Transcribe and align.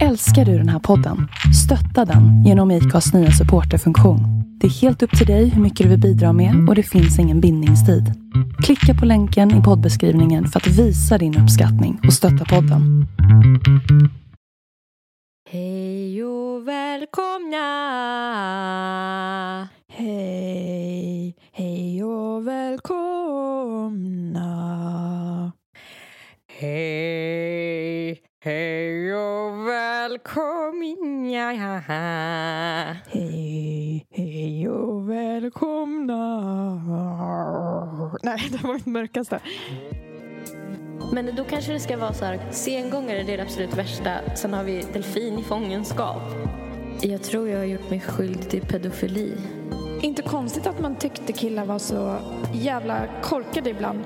Älskar 0.00 0.44
du 0.44 0.58
den 0.58 0.68
här 0.68 0.78
podden? 0.78 1.28
Stötta 1.64 2.04
den 2.04 2.44
genom 2.44 2.70
IKAs 2.70 3.14
nya 3.14 3.30
supporterfunktion. 3.30 4.20
Det 4.60 4.66
är 4.66 4.70
helt 4.70 5.02
upp 5.02 5.18
till 5.18 5.26
dig 5.26 5.48
hur 5.48 5.62
mycket 5.62 5.84
du 5.84 5.90
vill 5.90 6.00
bidra 6.00 6.32
med 6.32 6.68
och 6.68 6.74
det 6.74 6.82
finns 6.82 7.18
ingen 7.18 7.40
bindningstid. 7.40 8.04
Klicka 8.64 8.94
på 9.00 9.06
länken 9.06 9.60
i 9.60 9.62
poddbeskrivningen 9.62 10.46
för 10.46 10.60
att 10.60 10.66
visa 10.66 11.18
din 11.18 11.38
uppskattning 11.38 12.00
och 12.06 12.12
stötta 12.12 12.44
podden. 12.44 13.06
Hej 15.50 16.24
och 16.24 16.68
välkomna! 16.68 17.68
Hej, 19.88 21.36
hej 21.52 22.04
och 22.04 22.48
välkomna. 22.48 23.12
Hej, 26.60 28.20
hej 28.44 29.14
och 29.14 29.61
välkomna! 30.12 31.80
Hej, 33.08 34.06
hej 34.10 34.68
och 34.68 35.10
välkomna. 35.10 36.18
Nej, 38.22 38.48
det 38.52 38.62
var 38.62 38.74
mitt 38.74 38.86
mörkaste. 38.86 39.40
Men 41.12 41.36
då 41.36 41.44
kanske 41.44 41.72
det 41.72 41.80
ska 41.80 41.96
vara 41.96 42.12
så 42.12 42.24
här, 42.24 42.40
sengångare 42.50 43.22
det 43.22 43.32
är 43.32 43.36
det 43.36 43.42
absolut 43.42 43.76
värsta. 43.76 44.10
Sen 44.36 44.54
har 44.54 44.64
vi 44.64 44.84
delfin 44.92 45.38
i 45.38 45.42
fångenskap. 45.42 46.22
Jag 47.00 47.22
tror 47.22 47.48
jag 47.48 47.58
har 47.58 47.64
gjort 47.64 47.90
mig 47.90 48.00
skyldig 48.00 48.48
till 48.50 48.62
pedofili. 48.62 49.32
Inte 50.02 50.22
konstigt 50.22 50.66
att 50.66 50.80
man 50.80 50.96
tyckte 50.96 51.32
killar 51.32 51.64
var 51.64 51.78
så 51.78 52.16
jävla 52.54 53.00
korkade 53.22 53.70
ibland. 53.70 54.00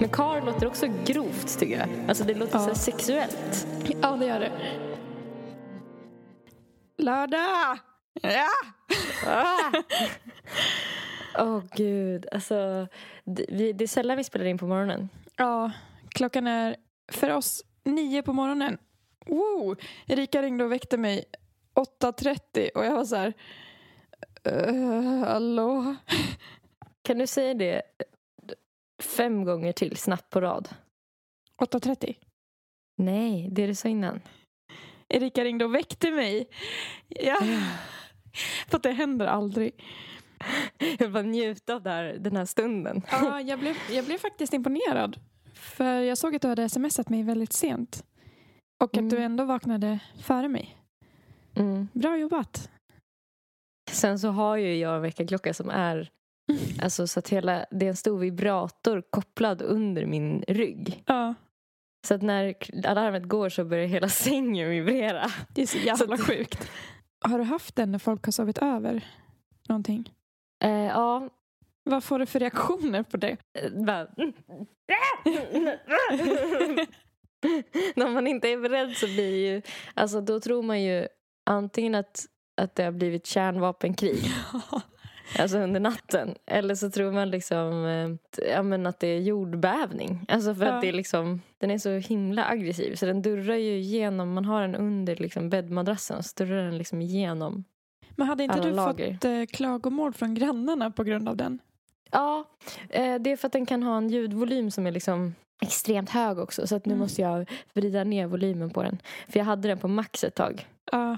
Men 0.00 0.08
Karl 0.08 0.44
låter 0.44 0.66
också 0.66 0.86
grovt 1.04 1.58
tycker 1.58 1.78
jag. 1.78 1.88
Alltså 2.08 2.24
det 2.24 2.34
låter 2.34 2.58
Ja. 2.58 2.68
så 2.68 2.74
sexuellt. 2.74 3.66
Ja, 4.02 4.10
det 4.10 4.26
gör 4.26 4.40
det. 4.40 4.52
Lördag! 6.96 7.78
Ja! 8.22 8.48
Åh 11.38 11.62
gud, 11.76 12.26
alltså 12.32 12.88
det, 13.24 13.46
vi, 13.48 13.72
det 13.72 13.84
är 13.84 13.88
sällan 13.88 14.16
vi 14.16 14.24
spelar 14.24 14.44
in 14.44 14.58
på 14.58 14.66
morgonen. 14.66 15.08
Ja, 15.36 15.72
klockan 16.08 16.46
är 16.46 16.76
för 17.12 17.30
oss 17.30 17.64
nio 17.84 18.22
på 18.22 18.32
morgonen. 18.32 18.78
Wow! 19.26 19.76
Erika 20.06 20.42
ringde 20.42 20.64
och 20.64 20.72
väckte 20.72 20.96
mig 20.96 21.24
8.30 21.74 22.68
och 22.74 22.84
jag 22.84 22.92
var 22.92 23.04
så 23.04 23.16
här... 23.16 23.32
Uh, 24.48 25.24
hallå? 25.24 25.96
Kan 27.02 27.18
du 27.18 27.26
säga 27.26 27.54
det 27.54 27.82
fem 29.02 29.44
gånger 29.44 29.72
till 29.72 29.96
snabbt 29.96 30.30
på 30.30 30.40
rad? 30.40 30.68
8.30? 31.60 32.16
Nej, 32.96 33.48
det 33.50 33.66
du 33.66 33.74
sa 33.74 33.88
innan. 33.88 34.20
Erika 35.08 35.44
ringde 35.44 35.64
och 35.64 35.74
väckte 35.74 36.10
mig. 36.10 36.48
Ja. 37.08 37.36
För 38.68 38.76
att 38.76 38.82
det 38.82 38.92
händer 38.92 39.26
aldrig. 39.26 39.84
Jag 40.98 41.12
bara 41.12 41.22
njuta 41.22 41.74
av 41.74 41.82
det 41.82 41.90
här, 41.90 42.04
den 42.20 42.36
här 42.36 42.44
stunden. 42.44 43.02
Ja, 43.10 43.40
jag, 43.40 43.58
blev, 43.58 43.76
jag 43.90 44.04
blev 44.04 44.18
faktiskt 44.18 44.52
imponerad. 44.54 45.16
För 45.54 46.00
jag 46.00 46.18
såg 46.18 46.36
att 46.36 46.42
du 46.42 46.48
hade 46.48 46.68
smsat 46.68 47.08
mig 47.08 47.22
väldigt 47.22 47.52
sent. 47.52 48.04
Och 48.84 48.90
att 48.90 48.96
Mm. 48.96 49.08
du 49.08 49.18
ändå 49.18 49.44
vaknade 49.44 49.98
före 50.22 50.48
mig. 50.48 50.76
Mm. 51.54 51.88
Bra 51.92 52.16
jobbat. 52.18 52.70
Sen 53.90 54.18
så 54.18 54.28
har 54.28 54.56
ju 54.56 54.76
jag 54.76 54.96
en 54.96 55.02
väckarklocka 55.02 55.54
som 55.54 55.70
är 55.70 56.10
Alltså 56.82 57.06
så 57.06 57.18
att 57.18 57.28
hela, 57.28 57.66
det 57.70 57.86
är 57.86 57.90
en 57.90 57.96
stor 57.96 58.18
vibrator 58.18 59.02
kopplad 59.10 59.62
under 59.62 60.06
min 60.06 60.44
rygg. 60.48 61.02
Ja, 61.06 61.34
Så 62.04 62.14
att 62.14 62.22
när 62.22 62.54
alarmet 62.86 63.22
går 63.24 63.48
så 63.48 63.64
börjar 63.64 63.86
hela 63.86 64.08
sängen 64.24 64.70
vibrera. 64.70 65.26
det 65.54 65.62
är 65.62 65.66
så 65.66 65.78
jävla 65.78 66.16
Så- 66.16 66.22
sjukt. 66.24 66.70
Har 67.24 67.38
du 67.38 67.44
haft 67.44 67.76
den 67.76 67.92
när 67.92 67.98
folk 67.98 68.24
har 68.24 68.32
sovit 68.32 68.58
över? 68.58 69.06
Någonting? 69.68 70.12
Eh, 70.64 70.70
ja, 70.70 71.28
Vad 71.84 72.04
får 72.04 72.18
du 72.18 72.26
för 72.26 72.40
reaktioner 72.40 73.02
på 73.02 73.16
det? 73.16 73.36
eh, 73.58 73.84
bara... 73.84 74.06
när 77.96 78.08
man 78.10 78.26
inte 78.26 78.48
är 78.48 78.56
beredd 78.58 78.96
så 78.96 79.06
blir 79.06 79.52
ju... 79.52 79.62
Alltså 79.94 80.20
då 80.20 80.40
tror 80.40 80.62
man 80.62 80.82
ju 80.82 81.08
antingen 81.50 81.94
att, 81.94 82.26
att 82.56 82.74
det 82.74 82.84
har 82.84 82.92
blivit 82.92 83.26
kärnvapenkrig 83.26 84.18
alltså 85.38 85.58
under 85.58 85.80
natten. 85.80 86.34
Eller 86.46 86.74
så 86.74 86.90
tror 86.90 87.12
man 87.12 87.30
liksom 87.30 87.84
eh, 87.86 88.46
ja, 88.50 88.62
men 88.62 88.86
att 88.86 89.00
det 89.00 89.06
är 89.06 89.20
jordbävning. 89.20 90.24
Alltså 90.28 90.54
för 90.54 90.66
Ja. 90.66 90.72
att 90.74 90.80
det 90.80 90.88
är 90.88 90.92
liksom, 90.92 91.40
den 91.58 91.70
är 91.70 91.78
så 91.78 91.90
himla 91.90 92.44
aggressiv. 92.48 92.94
Så 92.94 93.06
den 93.06 93.22
durrar 93.22 93.54
ju 93.56 93.76
igenom, 93.78 94.32
man 94.34 94.44
har 94.44 94.62
den 94.62 94.74
under 94.74 95.16
liksom 95.16 95.50
bäddmadrassen 95.50 96.16
och 96.18 96.24
så 96.24 96.44
durrar 96.44 96.64
den 96.64 96.78
liksom 96.78 97.02
igenom. 97.02 97.64
Men 98.16 98.26
hade 98.26 98.44
inte 98.44 98.60
du 98.60 98.70
lager. 98.72 99.12
fått 99.14 99.24
eh, 99.24 99.44
klagomål 99.56 100.12
från 100.12 100.34
grannarna 100.34 100.90
på 100.90 101.04
grund 101.04 101.28
av 101.28 101.36
den? 101.36 101.58
Ja, 102.10 102.44
eh, 102.90 103.14
det 103.20 103.32
är 103.32 103.36
för 103.36 103.46
att 103.46 103.52
den 103.52 103.66
kan 103.66 103.82
ha 103.82 103.96
en 103.96 104.08
ljudvolym 104.10 104.70
som 104.70 104.86
är 104.86 104.92
liksom 104.92 105.34
extremt 105.62 106.10
hög 106.10 106.38
också. 106.38 106.66
Så 106.66 106.76
att 106.76 106.86
nu 106.86 106.92
Mm. 106.92 107.00
måste 107.02 107.22
jag 107.22 107.50
vrida 107.72 108.04
ner 108.04 108.26
volymen 108.26 108.70
på 108.70 108.82
den. 108.82 108.98
För 109.28 109.38
jag 109.38 109.44
hade 109.44 109.68
den 109.68 109.78
på 109.78 109.88
max 109.88 110.24
ett 110.24 110.34
tag. 110.34 110.66
Ja. 110.92 111.16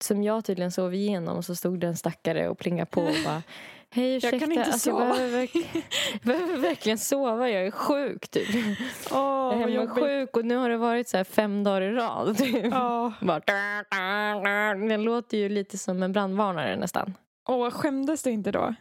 Som 0.00 0.22
jag 0.22 0.44
tydligen 0.44 0.72
sov 0.72 0.94
igenom 0.94 1.36
och 1.36 1.44
så 1.44 1.54
stod 1.56 1.80
det 1.80 1.86
en 1.86 1.96
stackare 1.96 2.48
och 2.48 2.58
plingade 2.58 2.90
på 2.90 3.00
och 3.00 3.14
bara 3.24 3.42
Hej 3.90 4.14
ursäkta, 4.16 4.34
Jag 4.36 4.40
kan 4.40 4.52
inte 4.52 4.64
alltså, 4.64 4.90
sova. 4.90 5.04
jag 5.06 5.14
behöver, 5.16 5.38
verk- 5.38 5.66
jag 6.12 6.20
behöver 6.22 6.56
verkligen 6.56 6.98
sova, 6.98 7.50
jag 7.50 7.66
är 7.66 7.70
sjuk 7.70 8.28
typ. 8.28 8.48
Åh, 9.10 9.18
jag 9.60 9.70
är 9.72 9.78
hemma 9.78 9.86
sjuk 9.94 10.36
och 10.36 10.44
nu 10.44 10.56
har 10.56 10.70
det 10.70 10.76
varit 10.76 11.08
så 11.08 11.16
här 11.16 11.24
fem 11.24 11.64
dagar 11.64 11.80
i 11.82 11.90
rad. 11.92 12.38
Typ. 12.38 12.70
Bara, 13.20 13.40
den 14.88 15.02
låter 15.02 15.38
ju 15.38 15.48
lite 15.48 15.78
som 15.78 16.02
en 16.02 16.12
brandvarnare 16.12 16.76
nästan. 16.76 17.14
Åh, 17.48 17.70
skämdes 17.70 18.22
du 18.22 18.30
inte 18.30 18.52
då? 18.52 18.74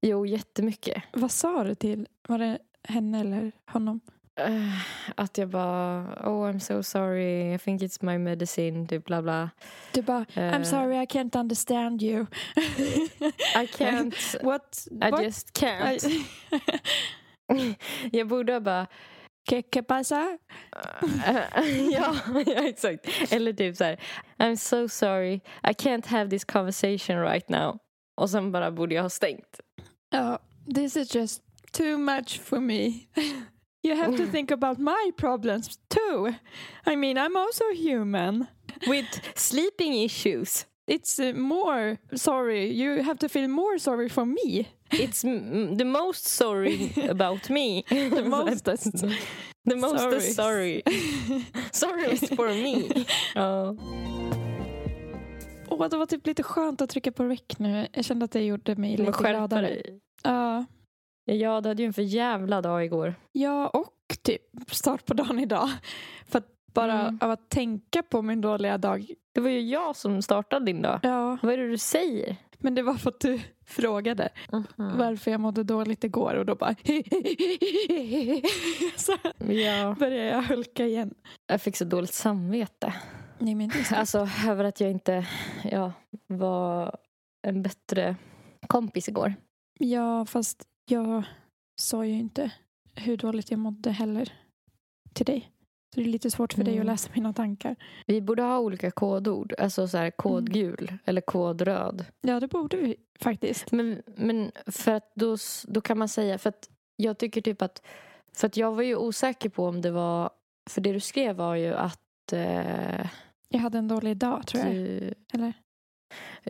Jo, 0.00 0.26
jättemycket. 0.26 1.02
Vad 1.12 1.30
sa 1.30 1.64
du 1.64 1.74
till? 1.74 2.06
Var 2.28 2.38
det 2.38 2.58
henne 2.88 3.20
eller 3.20 3.52
honom? 3.72 4.00
Eh, 4.36 4.78
att 5.16 5.38
jag 5.38 5.48
bara, 5.48 6.00
oh 6.24 6.48
I'm 6.48 6.58
so 6.58 6.82
sorry, 6.82 7.54
I 7.54 7.58
think 7.58 7.82
it's 7.82 7.98
my 8.04 8.18
medicine, 8.18 8.86
typ 8.86 9.04
bla 9.04 9.22
bla. 9.22 9.50
Du 9.92 10.02
bara, 10.02 10.24
I'm 10.34 10.60
Eh. 10.60 10.62
sorry 10.62 11.02
I 11.02 11.06
can't 11.06 11.36
understand 11.36 12.02
you. 12.02 12.26
I 13.54 13.66
can't, 13.66 14.14
What? 14.42 14.86
I 15.02 15.10
what? 15.10 15.24
just 15.24 15.52
can't. 15.52 16.02
jag 18.12 18.28
borde 18.28 18.52
ha 18.52 18.60
bara, 18.60 18.86
¿Qué, 19.50 19.62
qué 19.62 19.82
pasa? 19.82 20.38
ja, 21.92 22.14
ja, 22.46 22.64
exakt. 22.68 23.06
Eller 23.32 23.52
typ 23.52 23.76
så 23.76 23.84
här, 23.84 24.00
I'm 24.38 24.56
so 24.56 24.88
sorry, 24.88 25.34
I 25.62 25.72
can't 25.74 26.06
have 26.06 26.30
this 26.30 26.44
conversation 26.44 27.20
right 27.22 27.48
now. 27.48 27.78
Och 28.16 28.30
sen 28.30 28.52
bara 28.52 28.70
borde 28.70 28.94
jag 28.94 29.02
ha 29.02 29.10
stängt. 29.10 29.60
Ja, 30.10 30.38
this 30.74 30.96
is 30.96 31.14
just 31.14 31.42
too 31.72 31.98
much 31.98 32.40
for 32.40 32.60
me. 32.60 32.90
You 33.84 33.96
have 33.96 34.16
to 34.16 34.26
think 34.26 34.50
about 34.50 34.78
my 34.78 35.10
problems 35.16 35.78
too. 35.90 36.34
I 36.86 36.96
mean, 36.96 37.18
I'm 37.18 37.36
also 37.36 37.64
human. 37.74 38.48
With 38.86 39.06
sleeping 39.36 39.94
issues. 40.02 40.66
It's 40.86 41.18
uh, 41.18 41.32
more 41.34 41.98
sorry. 42.14 42.70
You 42.72 43.02
have 43.02 43.18
to 43.18 43.28
feel 43.28 43.48
more 43.48 43.78
sorry 43.78 44.08
for 44.08 44.24
me. 44.24 44.66
It's 44.90 45.22
the 45.22 45.84
most 45.84 46.26
sorry 46.26 46.92
about 47.08 47.50
me. 47.50 47.84
The 47.88 48.22
mostest. 48.22 48.92
the 49.64 49.76
most 49.76 49.98
Sorry. 50.00 50.20
sorry. 50.20 50.82
Sorry 51.72 52.16
for 52.16 52.48
me. 52.48 53.04
Ja. 53.34 53.74
Åh, 55.68 55.88
det 55.88 55.96
var 55.96 56.06
typ 56.06 56.26
lite 56.26 56.42
skönt 56.42 56.80
att 56.80 56.90
trycka 56.90 57.12
på 57.12 57.24
rec 57.24 57.40
nu. 57.58 57.88
Jag 57.92 58.04
kände 58.04 58.24
att 58.24 58.32
det 58.32 58.44
gjorde 58.44 58.76
mig 58.76 58.96
lite 58.96 59.12
gladare. 59.18 59.82
Ja, 60.22 60.64
Ja, 61.24 61.60
du 61.60 61.68
hade 61.68 61.82
ju 61.82 61.86
en 61.86 61.92
för 61.92 62.02
jävla 62.02 62.62
dag 62.62 62.84
igår. 62.84 63.14
ja, 63.32 63.68
och 63.68 63.94
typ 64.22 64.42
start 64.70 65.06
på 65.06 65.14
dagen 65.14 65.38
idag. 65.38 65.68
För 66.28 66.38
att 66.38 66.48
bara 66.74 67.00
Mm. 67.00 67.18
av 67.22 67.30
att 67.30 67.48
tänka 67.50 68.02
på 68.02 68.22
min 68.22 68.40
dåliga 68.40 68.78
dag. 68.78 69.06
Det 69.32 69.40
var 69.40 69.50
ju 69.50 69.60
jag 69.60 69.96
som 69.96 70.22
startade 70.22 70.66
din 70.66 70.82
dag. 70.82 71.00
Ja, 71.02 71.38
Vad 71.42 71.52
är 71.52 71.58
det 71.58 71.68
du 71.68 71.78
säger? 71.78 72.36
men 72.58 72.74
det 72.74 72.82
var 72.82 72.94
för 72.94 73.10
att 73.10 73.20
du 73.20 73.40
frågade 73.66 74.28
varför 74.76 75.30
jag 75.30 75.40
mådde 75.40 75.62
dåligt 75.64 76.04
igår 76.04 76.34
och 76.34 76.46
då 76.46 76.54
bara 76.54 76.74
så 78.96 79.12
Ja. 79.52 79.96
började 79.98 80.28
jag 80.28 80.42
hulka 80.42 80.84
igen. 80.86 81.14
Jag 81.46 81.60
fick 81.62 81.76
så 81.76 81.84
dåligt 81.84 82.14
samvete. 82.14 82.94
Nej, 83.38 83.54
men 83.54 83.68
det. 83.68 83.96
Alltså 83.96 84.28
över 84.48 84.64
att 84.64 84.80
jag 84.80 84.90
inte 84.90 85.26
ja, 85.64 85.92
var 86.26 86.96
en 87.42 87.62
bättre 87.62 88.16
kompis 88.66 89.08
igår. 89.08 89.34
Ja, 89.78 90.26
fast 90.26 90.62
jag 90.86 91.24
sa 91.80 92.06
ju 92.06 92.12
inte 92.14 92.50
hur 92.94 93.16
dåligt 93.16 93.50
jag 93.50 93.60
mådde 93.60 93.90
heller 93.90 94.32
till 95.12 95.26
dig. 95.26 95.50
Så 95.94 96.00
det 96.00 96.06
är 96.06 96.10
lite 96.10 96.30
svårt 96.30 96.52
för 96.52 96.64
dig 96.64 96.72
att 96.72 96.76
Mm. 96.76 96.86
läsa 96.86 97.10
mina 97.14 97.32
tankar. 97.32 97.76
Vi 98.06 98.20
borde 98.20 98.42
ha 98.42 98.58
olika 98.58 98.90
kodord. 98.90 99.54
Alltså 99.58 99.88
så 99.88 99.98
här 99.98 100.10
kodgul 100.10 100.92
eller 101.04 101.20
kodröd. 101.20 102.04
Ja, 102.20 102.40
det 102.40 102.48
borde 102.48 102.76
vi 102.76 102.96
faktiskt. 103.20 103.72
Men, 103.72 104.02
men 104.16 104.52
för 104.66 104.92
att 104.92 105.12
då, 105.14 105.36
då 105.66 105.80
kan 105.80 105.98
man 105.98 106.08
säga, 106.08 106.38
för 106.38 106.48
att 106.48 106.70
jag 106.96 107.18
tycker 107.18 107.40
typ 107.40 107.62
att, 107.62 107.86
för 108.32 108.46
att 108.46 108.56
jag 108.56 108.72
var 108.72 108.82
ju 108.82 108.96
osäker 108.96 109.48
på 109.48 109.66
om 109.66 109.80
det 109.80 109.90
var, 109.90 110.30
för 110.70 110.80
det 110.80 110.92
du 110.92 111.00
skrev 111.00 111.36
var 111.36 111.54
ju 111.54 111.74
att, 111.74 112.32
eh, 112.32 113.06
Jag 113.48 113.58
hade 113.60 113.78
en 113.78 113.88
dålig 113.88 114.16
dag 114.16 114.46
tror 114.46 114.64
jag. 114.64 114.74
Du, 114.74 115.14
Eller? 115.32 115.52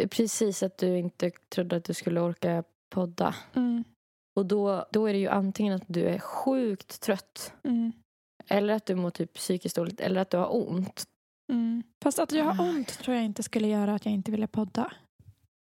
precis, 0.08 0.62
att 0.62 0.78
du 0.78 0.98
inte 0.98 1.30
trodde 1.30 1.76
att 1.76 1.84
du 1.84 1.94
skulle 1.94 2.20
orka 2.20 2.64
podda. 2.90 3.34
Mm. 3.54 3.84
Och 4.36 4.46
då, 4.46 4.86
då 4.90 5.06
är 5.06 5.12
det 5.12 5.18
ju 5.18 5.28
antingen 5.28 5.74
att 5.74 5.82
du 5.86 6.04
är 6.08 6.18
sjukt 6.18 7.00
trött 7.00 7.52
Mm. 7.64 7.92
eller 8.48 8.74
att 8.74 8.86
du 8.86 8.94
mår 8.94 9.10
typ 9.10 9.34
psykiskt 9.34 9.76
dåligt 9.76 10.00
eller 10.00 10.20
att 10.20 10.30
du 10.30 10.36
har 10.36 10.56
ont. 10.68 11.04
Mm. 11.52 11.82
Fast 12.04 12.18
att 12.18 12.32
jag 12.32 12.44
har 12.44 12.64
Ah. 12.64 12.68
ont 12.70 12.88
tror 12.98 13.16
jag 13.16 13.24
inte 13.24 13.42
skulle 13.42 13.68
göra 13.68 13.94
att 13.94 14.04
jag 14.04 14.14
inte 14.14 14.30
ville 14.30 14.46
podda. 14.46 14.92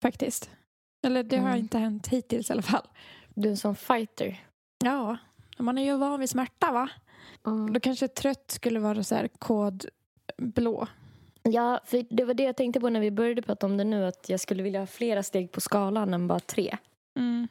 Faktiskt. 0.03 0.49
Eller 1.07 1.23
det 1.23 1.37
har 1.37 1.47
Mm. 1.47 1.59
inte 1.59 1.77
hänt 1.77 2.07
hittills 2.07 2.49
i 2.49 2.53
alla 2.53 2.61
fall. 2.61 2.87
Du 3.35 3.47
är 3.47 3.51
en 3.51 3.57
sån 3.57 3.75
fighter. 3.75 4.45
Ja, 4.83 5.17
man 5.57 5.77
är 5.77 5.83
ju 5.85 5.97
van 5.97 6.19
vid 6.19 6.29
smärta 6.29 6.71
va? 6.71 6.89
Då 7.73 7.79
kanske 7.79 8.07
trött 8.07 8.51
skulle 8.51 8.79
vara 8.79 9.03
så 9.03 9.15
här 9.15 9.27
kod 9.27 9.85
blå. 10.37 10.87
Ja, 11.43 11.79
för 11.85 12.05
det 12.09 12.25
var 12.25 12.33
det 12.33 12.43
jag 12.43 12.57
tänkte 12.57 12.79
på 12.79 12.89
när 12.89 12.99
vi 12.99 13.11
började 13.11 13.41
prata 13.41 13.65
om 13.65 13.77
det 13.77 13.83
nu. 13.83 14.05
Att 14.05 14.29
jag 14.29 14.39
skulle 14.39 14.63
vilja 14.63 14.79
ha 14.79 14.87
flera 14.87 15.23
steg 15.23 15.51
på 15.51 15.61
skalan 15.61 16.13
än 16.13 16.27
bara 16.27 16.39
tre. 16.39 16.77
Mm. 17.19 17.47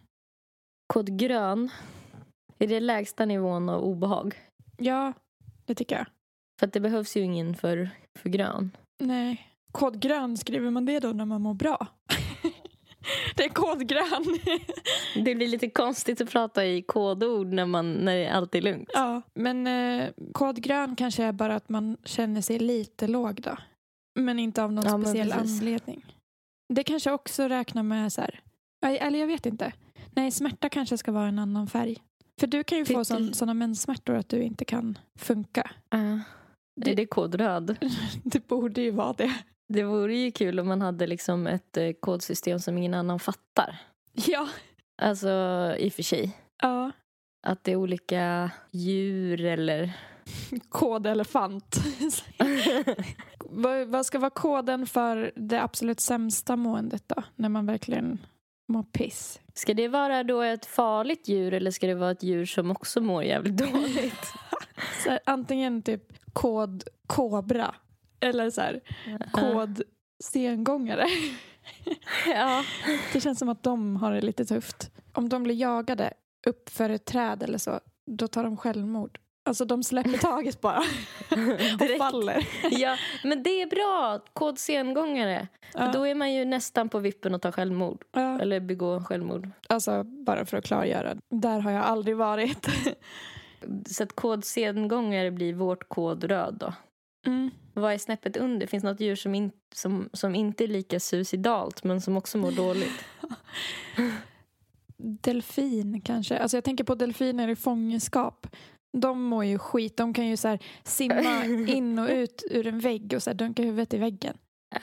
Kod 0.86 1.18
grön 1.18 1.70
är 2.58 2.66
det 2.66 2.80
lägsta 2.80 3.24
nivån 3.24 3.68
av 3.68 3.82
obehag. 3.84 4.34
Ja, 4.76 5.12
det 5.64 5.74
tycker 5.74 5.96
jag. 5.96 6.06
För 6.60 6.66
att 6.66 6.72
det 6.72 6.80
behövs 6.80 7.16
ju 7.16 7.20
ingen 7.20 7.54
för, 7.54 7.90
för 8.18 8.28
grön. 8.28 8.70
Nej. 8.98 9.50
Kod 9.72 10.00
grön, 10.00 10.36
skriver 10.36 10.70
man 10.70 10.84
det 10.84 11.00
då 11.00 11.08
när 11.08 11.24
man 11.24 11.42
mår 11.42 11.54
bra? 11.54 11.86
det 13.36 13.44
är 13.44 13.48
kod 13.48 13.88
grön. 13.88 14.38
Det 15.24 15.34
blir 15.34 15.48
lite 15.48 15.70
konstigt 15.70 16.20
att 16.20 16.30
prata 16.30 16.66
i 16.66 16.82
kodord 16.82 17.46
när, 17.46 17.66
man, 17.66 17.92
när 17.92 18.30
allt 18.30 18.54
är 18.54 18.62
lugnt. 18.62 18.90
ja, 18.92 19.22
men 19.34 19.66
eh, 19.66 20.08
kod 20.32 20.56
grön 20.62 20.96
kanske 20.96 21.24
är 21.24 21.32
bara 21.32 21.54
att 21.56 21.68
man 21.68 21.96
känner 22.04 22.40
sig 22.40 22.58
lite 22.58 23.06
låg 23.06 23.42
då. 23.42 23.56
Men 24.20 24.38
inte 24.38 24.62
av 24.62 24.72
någon 24.72 24.84
Ja, 24.84 25.00
speciell 25.02 25.32
anledning. 25.32 26.04
Det 26.74 26.84
kanske 26.84 27.10
också 27.10 27.48
räknar 27.48 27.82
med 27.82 28.12
så 28.12 28.20
här, 28.20 28.40
eller 28.86 29.18
jag 29.18 29.26
vet 29.26 29.46
inte. 29.46 29.72
Nej, 30.16 30.30
smärta 30.30 30.68
kanske 30.68 30.98
ska 30.98 31.12
vara 31.12 31.28
en 31.28 31.38
annan 31.38 31.66
färg. 31.66 31.96
För 32.40 32.46
du 32.46 32.64
kan 32.64 32.78
ju 32.78 32.84
få 32.84 33.04
Tycker- 33.04 33.32
sådana 33.32 33.54
menssmärtor 33.54 34.14
att 34.16 34.28
du 34.28 34.42
inte 34.42 34.64
kan 34.64 34.98
funka. 35.18 35.70
Uh, 35.94 36.18
Det- 36.80 36.90
är 36.92 36.96
det 36.96 37.06
kod 37.06 37.34
röd? 37.34 37.76
Det 38.24 38.46
borde 38.48 38.80
ju 38.80 38.90
vara 38.90 39.12
det. 39.12 39.32
Det 39.68 39.82
vore 39.84 40.16
ju 40.16 40.30
kul 40.30 40.60
om 40.60 40.68
man 40.68 40.80
hade 40.82 41.06
liksom 41.06 41.46
ett 41.46 41.76
eh, 41.76 41.92
kodsystem 42.00 42.58
som 42.60 42.78
ingen 42.78 42.94
annan 42.94 43.18
fattar. 43.20 43.78
Ja. 44.12 44.48
Alltså 45.02 45.28
i 45.78 45.88
och 45.88 45.92
för 45.92 46.02
sig. 46.02 46.36
Ja. 46.62 46.92
Att 47.46 47.64
det 47.64 47.72
är 47.72 47.76
olika 47.76 48.50
djur 48.70 49.44
eller... 49.44 49.92
Kod 50.68 51.06
elefant. 51.06 51.76
vad, 53.38 53.86
vad 53.88 54.06
ska 54.06 54.18
vara 54.18 54.30
koden 54.30 54.86
för 54.86 55.32
det 55.36 55.62
absolut 55.62 56.00
sämsta 56.00 56.56
måendet 56.56 57.02
då? 57.06 57.22
När 57.36 57.48
man 57.48 57.66
verkligen 57.66 58.18
mår 58.66 58.82
piss. 58.82 59.40
Ska 59.54 59.74
det 59.74 59.88
vara 59.88 60.24
då 60.24 60.42
ett 60.42 60.66
farligt 60.66 61.28
djur 61.28 61.54
eller 61.54 61.70
ska 61.70 61.86
det 61.86 61.94
vara 61.94 62.10
ett 62.10 62.22
djur 62.22 62.46
som 62.46 62.70
också 62.70 63.00
mår 63.00 63.24
jävligt 63.24 63.56
dåligt? 63.72 64.32
Så 65.04 65.10
här, 65.10 65.20
antingen 65.26 65.82
typ 65.82 66.12
kod 66.32 66.84
kobra 67.06 67.74
eller 68.20 68.50
så 68.50 68.60
här, 68.60 68.80
kod 69.32 69.82
sengångare. 70.24 71.06
ja. 72.26 72.64
Det 73.12 73.20
känns 73.20 73.38
som 73.38 73.48
att 73.48 73.62
de 73.62 73.96
har 73.96 74.12
det 74.12 74.20
lite 74.20 74.44
tufft. 74.44 74.90
Om 75.12 75.28
de 75.28 75.42
blir 75.42 75.54
jagade 75.54 76.12
upp 76.46 76.68
för 76.68 76.90
ett 76.90 77.04
träd 77.04 77.42
eller 77.42 77.58
så, 77.58 77.80
då 78.06 78.28
tar 78.28 78.44
de 78.44 78.56
självmord. 78.56 79.18
Alltså 79.46 79.64
de 79.64 79.82
släpper 79.82 80.18
taget 80.18 80.60
bara 80.60 80.78
och 81.80 81.98
faller. 81.98 82.48
ja, 82.70 82.96
men 83.24 83.42
det 83.42 83.62
är 83.62 83.66
bra. 83.66 84.20
Kod 84.32 84.58
sengångare. 84.58 85.48
För 85.72 85.80
Ja. 85.84 85.92
då 85.92 86.06
är 86.06 86.14
man 86.14 86.32
ju 86.34 86.44
nästan 86.44 86.88
på 86.88 86.98
vippen 86.98 87.34
att 87.34 87.42
ta 87.42 87.52
självmord. 87.52 88.04
Ja. 88.12 88.40
Eller 88.40 88.60
begå 88.60 89.00
självmord. 89.04 89.50
Alltså 89.68 90.02
bara 90.04 90.44
för 90.46 90.56
att 90.56 90.64
klargöra, 90.64 91.14
där 91.30 91.60
har 91.60 91.70
jag 91.70 91.84
aldrig 91.84 92.16
varit. 92.16 92.66
Så 93.86 94.02
att 94.02 94.12
kod 94.12 94.44
sengångare 94.44 95.30
blir 95.30 95.54
vårt 95.54 95.88
kod 95.88 96.24
röd 96.24 96.56
då. 96.60 96.72
Mm. 97.26 97.50
Vad 97.74 97.92
är 97.92 97.98
snäppet 97.98 98.36
under? 98.36 98.66
Finns 98.66 98.84
något 98.84 99.00
djur 99.00 99.16
som, 99.16 99.34
in, 99.34 99.50
som, 99.74 100.08
som 100.12 100.34
inte 100.34 100.64
är 100.64 100.68
lika 100.68 101.00
suicidalt 101.00 101.84
men 101.84 102.00
som 102.00 102.16
också 102.16 102.38
mår 102.38 102.52
dåligt? 102.52 103.04
Delfin 104.98 106.00
kanske. 106.00 106.38
Alltså 106.38 106.56
jag 106.56 106.64
tänker 106.64 106.84
på 106.84 106.94
delfiner 106.94 107.48
i 107.48 107.56
fångenskap. 107.56 108.46
De 109.00 109.22
mår 109.22 109.44
ju 109.44 109.58
skit. 109.58 109.96
De 109.96 110.14
kan 110.14 110.26
ju 110.26 110.36
så 110.36 110.48
här 110.48 110.58
simma 110.84 111.44
in 111.68 111.98
och 111.98 112.08
ut 112.08 112.42
ur 112.50 112.66
en 112.66 112.78
vägg 112.78 113.12
och 113.16 113.22
så 113.22 113.30
här 113.30 113.34
dunka 113.34 113.62
huvudet 113.62 113.94
i 113.94 113.98
väggen. 113.98 114.36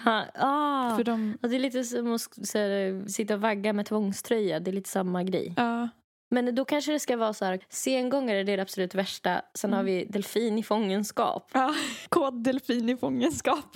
Ah, 0.06 0.24
ah. 0.36 0.95
För 0.98 1.04
de, 1.04 1.38
Ja, 1.42 1.48
det 1.48 1.56
är 1.56 1.60
lite 1.60 1.83
som 1.83 2.13
att 2.15 2.21
så 2.48 2.57
här, 2.57 3.07
sitta 3.07 3.33
och 3.33 3.42
vagga 3.42 3.74
med 3.74 3.86
tvångströja. 3.86 4.60
Det 4.60 4.71
är 4.71 4.74
lite 4.74 4.89
samma 4.89 5.24
grej. 5.24 5.54
ja, 5.57 5.89
Men 6.31 6.56
då 6.56 6.65
kanske 6.65 6.92
det 6.92 7.00
ska 7.00 7.18
vara 7.18 7.33
så 7.33 7.45
här, 7.45 7.60
sengångare 7.69 8.44
det 8.44 8.51
är 8.51 8.57
det 8.57 8.63
absolut 8.63 8.95
värsta. 8.95 9.42
Sen 9.54 9.69
Mm. 9.69 9.77
har 9.77 9.83
vi 9.83 10.06
delfin 10.06 10.57
i 10.57 10.63
fångenskap. 10.63 11.51
ja, 11.54 11.74
kod 12.10 12.44
delfin 12.44 12.89
i 12.89 12.98
fångenskap. 12.98 13.75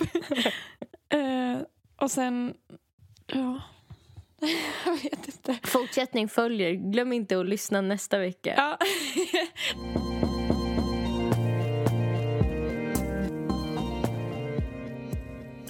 eh, 1.12 1.58
och 2.00 2.10
sen, 2.10 2.54
ja, 3.26 3.60
jag 4.84 4.92
vet 4.92 5.26
inte. 5.26 5.58
Fortsättning 5.64 6.28
följer. 6.28 6.72
Glöm 6.72 7.12
inte 7.12 7.40
att 7.40 7.46
lyssna 7.48 7.80
nästa 7.80 8.18
vecka. 8.18 8.54
Ja. 8.56 8.78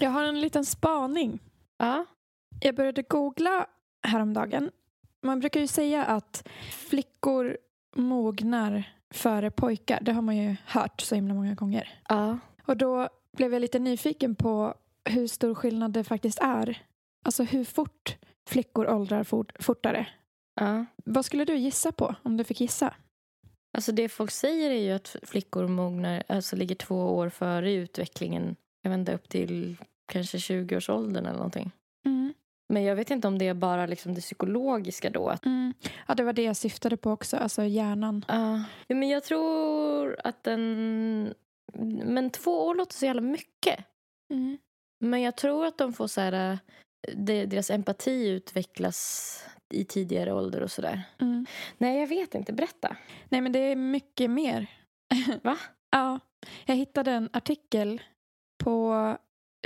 Jag 0.01 0.11
har 0.11 0.25
en 0.25 0.41
liten 0.41 0.65
spaning. 0.65 1.39
Ja. 1.77 2.05
Jag 2.61 2.75
började 2.75 3.03
googla 3.03 3.67
häromdagen. 4.03 4.71
Man 5.23 5.41
brukar 5.41 5.61
ju 5.61 5.67
säga 5.67 6.05
att 6.05 6.49
flickor 6.73 7.59
mognar 7.97 8.93
före 9.15 9.51
pojkar. 9.51 9.99
Det 10.03 10.13
har 10.13 10.23
man 10.23 10.37
ju 10.37 10.57
hört 10.67 11.01
så 11.01 11.15
himla 11.15 11.35
många 11.35 11.55
gånger. 11.55 12.01
ja. 12.09 12.39
Och 12.67 12.77
då 12.77 13.09
blev 13.37 13.53
jag 13.53 13.61
lite 13.61 13.79
nyfiken 13.79 14.35
på 14.35 14.75
hur 15.05 15.27
stor 15.27 15.55
skillnad 15.55 15.93
det 15.93 16.05
faktiskt 16.05 16.39
är. 16.39 16.83
Alltså 17.25 17.43
hur 17.43 17.65
fort 17.65 18.17
flickor 18.49 18.89
åldrar 18.89 19.25
fort, 19.25 19.53
fortare. 19.61 20.07
ja. 20.55 20.85
Vad 21.05 21.25
skulle 21.25 21.45
du 21.45 21.57
gissa 21.57 21.93
på 21.93 22.15
om 22.23 22.37
du 22.37 22.45
fick 22.45 22.61
gissa? 22.61 22.95
Alltså 23.73 23.93
det 23.93 24.09
folk 24.09 24.31
säger 24.31 24.71
är 24.71 24.81
ju 24.81 24.93
att 24.93 25.17
flickor 25.23 25.69
mognar, 25.69 26.23
alltså 26.29 26.57
ligger 26.57 26.75
två 26.75 27.17
år 27.17 27.29
före 27.29 27.71
i 27.71 27.75
utvecklingen. 27.75 28.57
Jag 28.89 28.99
vet 28.99 28.99
inte, 28.99 29.15
upp 29.15 29.29
till 29.29 29.77
kanske 30.13 30.39
20-årsåldern 30.39 31.27
eller 31.27 31.37
någonting. 31.37 31.71
Mm. 32.07 32.35
Men 32.73 32.83
jag 32.85 32.97
vet 32.97 33.11
inte 33.11 33.29
om 33.29 33.39
det 33.39 33.49
är 33.49 33.55
bara 33.55 33.87
liksom 33.87 34.15
det 34.15 34.21
psykologiska 34.21 35.11
då. 35.11 35.29
Att, 35.29 35.47
Mm. 35.47 35.75
Ja, 36.07 36.15
det 36.15 36.23
var 36.25 36.33
det 36.33 36.43
jag 36.43 36.57
syftade 36.57 36.97
på 36.97 37.11
också. 37.11 37.37
Alltså 37.37 37.65
hjärnan. 37.65 38.25
Ja, 38.29 38.63
men 38.89 39.09
jag 39.09 39.25
tror 39.25 40.17
att 40.25 40.43
den... 40.45 41.35
Men 42.05 42.31
två 42.31 42.67
år 42.67 42.75
låter 42.75 42.95
så 42.95 43.07
jävla 43.07 43.21
mycket. 43.23 43.85
Mm. 44.35 44.59
Men 45.05 45.23
jag 45.23 45.37
tror 45.37 45.67
att 45.67 45.79
de 45.79 45.93
får 45.93 46.07
så 46.07 46.21
här... 46.21 46.59
det- 47.17 47.47
Deras 47.47 47.71
empati 47.71 48.29
utvecklas 48.29 49.45
i 49.75 49.85
tidigare 49.85 50.33
ålder 50.33 50.61
och 50.63 50.71
sådär. 50.71 51.03
Mm. 51.21 51.47
Nej, 51.79 52.01
jag 52.01 52.07
vet 52.07 52.35
inte. 52.35 52.53
Berätta. 52.53 52.97
Nej, 53.29 53.41
men 53.41 53.53
det 53.53 53.59
är 53.59 53.77
mycket 53.77 54.31
mer. 54.31 54.67
Va? 55.43 55.59
Ja. 55.91 56.21
Jag 56.67 56.77
hittade 56.77 57.11
en 57.13 57.29
artikel 57.33 58.03
på 58.59 59.17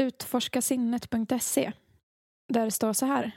utforskasinnet.se 0.00 1.72
där 2.49 2.64
det 2.64 2.70
står 2.70 2.92
så 2.92 3.06
här. 3.06 3.32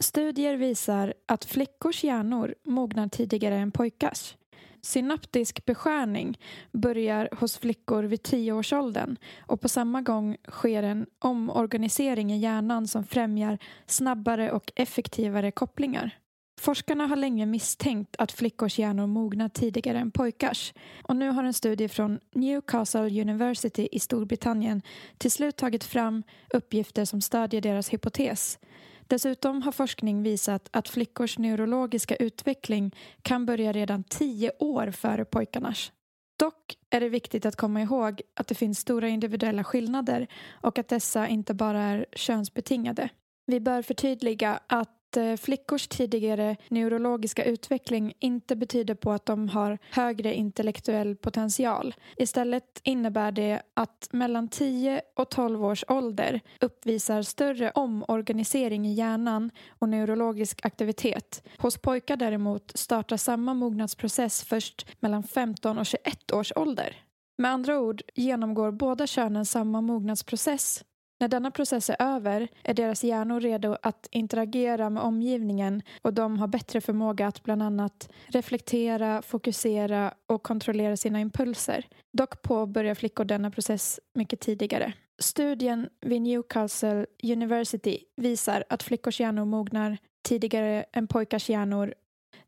Studier 0.00 0.56
visar 0.56 1.14
att 1.28 1.44
flickors 1.44 2.04
hjärnor 2.04 2.54
mognar 2.64 3.08
tidigare 3.08 3.56
än 3.56 3.72
pojkars. 3.72 4.36
Synaptisk 4.84 5.64
beskärning 5.64 6.38
börjar 6.72 7.28
hos 7.32 7.58
flickor 7.58 8.02
vid 8.02 8.22
tioårsåldern 8.22 9.16
och 9.40 9.60
på 9.60 9.68
samma 9.68 10.02
gång 10.02 10.36
sker 10.48 10.82
en 10.82 11.06
omorganisering 11.18 12.32
i 12.32 12.38
hjärnan 12.38 12.88
som 12.88 13.04
främjar 13.04 13.58
snabbare 13.86 14.52
och 14.52 14.72
effektivare 14.76 15.50
kopplingar. 15.50 16.21
Forskarna 16.60 17.06
har 17.06 17.16
länge 17.16 17.46
misstänkt 17.46 18.16
att 18.18 18.32
flickors 18.32 18.78
hjärnor 18.78 19.06
mognar 19.06 19.48
tidigare 19.48 19.98
än 19.98 20.10
pojkars 20.10 20.74
och 21.02 21.16
nu 21.16 21.28
har 21.30 21.44
en 21.44 21.54
studie 21.54 21.88
från 21.88 22.20
Newcastle 22.34 23.20
University 23.20 23.88
i 23.92 23.98
Storbritannien 23.98 24.82
till 25.18 25.30
slut 25.30 25.56
tagit 25.56 25.84
fram 25.84 26.22
uppgifter 26.54 27.04
som 27.04 27.20
stödjer 27.20 27.60
deras 27.60 27.92
hypotes. 27.92 28.58
Dessutom 29.06 29.62
har 29.62 29.72
forskning 29.72 30.22
visat 30.22 30.68
att 30.70 30.88
flickors 30.88 31.38
neurologiska 31.38 32.16
utveckling 32.16 32.96
kan 33.22 33.46
börja 33.46 33.72
redan 33.72 34.04
tio 34.04 34.52
år 34.58 34.90
före 34.90 35.24
pojkarnas. 35.24 35.92
Dock 36.38 36.76
är 36.90 37.00
det 37.00 37.08
viktigt 37.08 37.46
att 37.46 37.56
komma 37.56 37.80
ihåg 37.80 38.20
att 38.34 38.46
det 38.46 38.54
finns 38.54 38.78
stora 38.78 39.08
individuella 39.08 39.64
skillnader 39.64 40.26
och 40.50 40.78
att 40.78 40.88
dessa 40.88 41.28
inte 41.28 41.54
bara 41.54 41.82
är 41.82 42.06
könsbetingade. 42.12 43.08
Vi 43.46 43.60
bör 43.60 43.82
förtydliga 43.82 44.60
att 44.66 45.01
Eh, 45.16 45.36
flickors 45.36 45.88
tidigare 45.88 46.56
neurologiska 46.68 47.44
utveckling 47.44 48.14
inte 48.18 48.56
betyder 48.56 48.94
på 48.94 49.12
att 49.12 49.26
de 49.26 49.48
har 49.48 49.78
högre 49.90 50.34
intellektuell 50.34 51.16
potential. 51.16 51.94
Istället 52.16 52.80
innebär 52.82 53.32
det 53.32 53.62
att 53.74 54.08
mellan 54.12 54.48
10 54.48 55.02
och 55.16 55.30
12 55.30 55.64
års 55.64 55.84
ålder 55.88 56.40
uppvisar 56.60 57.22
större 57.22 57.70
omorganisering 57.70 58.86
i 58.86 58.92
hjärnan 58.92 59.50
och 59.78 59.88
neurologisk 59.88 60.66
aktivitet. 60.66 61.42
Hos 61.58 61.78
pojkar 61.78 62.16
däremot 62.16 62.72
startar 62.74 63.16
samma 63.16 63.54
mognadsprocess 63.54 64.44
först 64.44 64.86
mellan 65.00 65.22
15 65.22 65.78
och 65.78 65.86
21 65.86 66.32
års 66.32 66.52
ålder. 66.56 66.96
Med 67.38 67.50
andra 67.50 67.80
ord 67.80 68.02
genomgår 68.14 68.70
båda 68.70 69.06
könen 69.06 69.46
samma 69.46 69.80
mognadsprocess 69.80 70.84
när 71.22 71.28
denna 71.28 71.50
process 71.50 71.90
är 71.90 71.96
över 71.98 72.48
är 72.62 72.74
deras 72.74 73.04
hjärnor 73.04 73.40
redo 73.40 73.76
att 73.82 74.08
interagera 74.10 74.90
med 74.90 75.02
omgivningen 75.02 75.82
och 76.02 76.14
de 76.14 76.38
har 76.38 76.46
bättre 76.46 76.80
förmåga 76.80 77.26
att 77.26 77.42
bland 77.42 77.62
annat 77.62 78.08
reflektera, 78.26 79.22
fokusera 79.22 80.14
och 80.26 80.42
kontrollera 80.42 80.96
sina 80.96 81.20
impulser. 81.20 81.86
Dock 82.12 82.42
påbörjar 82.42 82.94
flickor 82.94 83.24
denna 83.24 83.50
process 83.50 84.00
mycket 84.14 84.40
tidigare. 84.40 84.92
Studien 85.18 85.88
vid 86.00 86.22
Newcastle 86.22 87.06
University 87.22 87.98
visar 88.16 88.64
att 88.68 88.82
flickors 88.82 89.20
hjärnor 89.20 89.44
mognar 89.44 89.98
tidigare 90.22 90.84
än 90.92 91.06
pojkars 91.06 91.50
hjärnor 91.50 91.94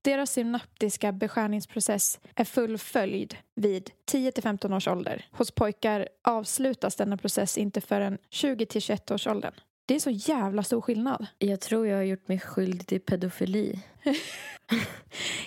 deras 0.05 0.31
synaptiska 0.31 1.13
beskärningsprocess 1.13 2.21
är 2.35 2.45
fullföljd 2.45 3.37
vid 3.55 3.91
10-15 4.13 4.77
års 4.77 4.89
ålder. 4.89 5.27
Hos 5.31 5.51
pojkar 5.51 6.09
avslutas 6.23 6.97
denna 6.97 7.17
process 7.17 7.59
inte 7.59 7.81
förrän 7.81 8.19
20-21 8.31 9.15
års 9.15 9.27
åldern. 9.27 9.53
Det 9.87 9.95
är 9.95 9.99
så 10.01 10.11
jävla 10.11 10.63
stor 10.63 10.81
skillnad. 10.81 11.27
Jag 11.39 11.61
tror 11.61 11.87
jag 11.87 11.97
har 11.97 12.03
gjort 12.03 12.29
mig 12.29 12.41
skyldig 12.41 12.87
till 12.87 13.01
pedofili. 13.01 13.81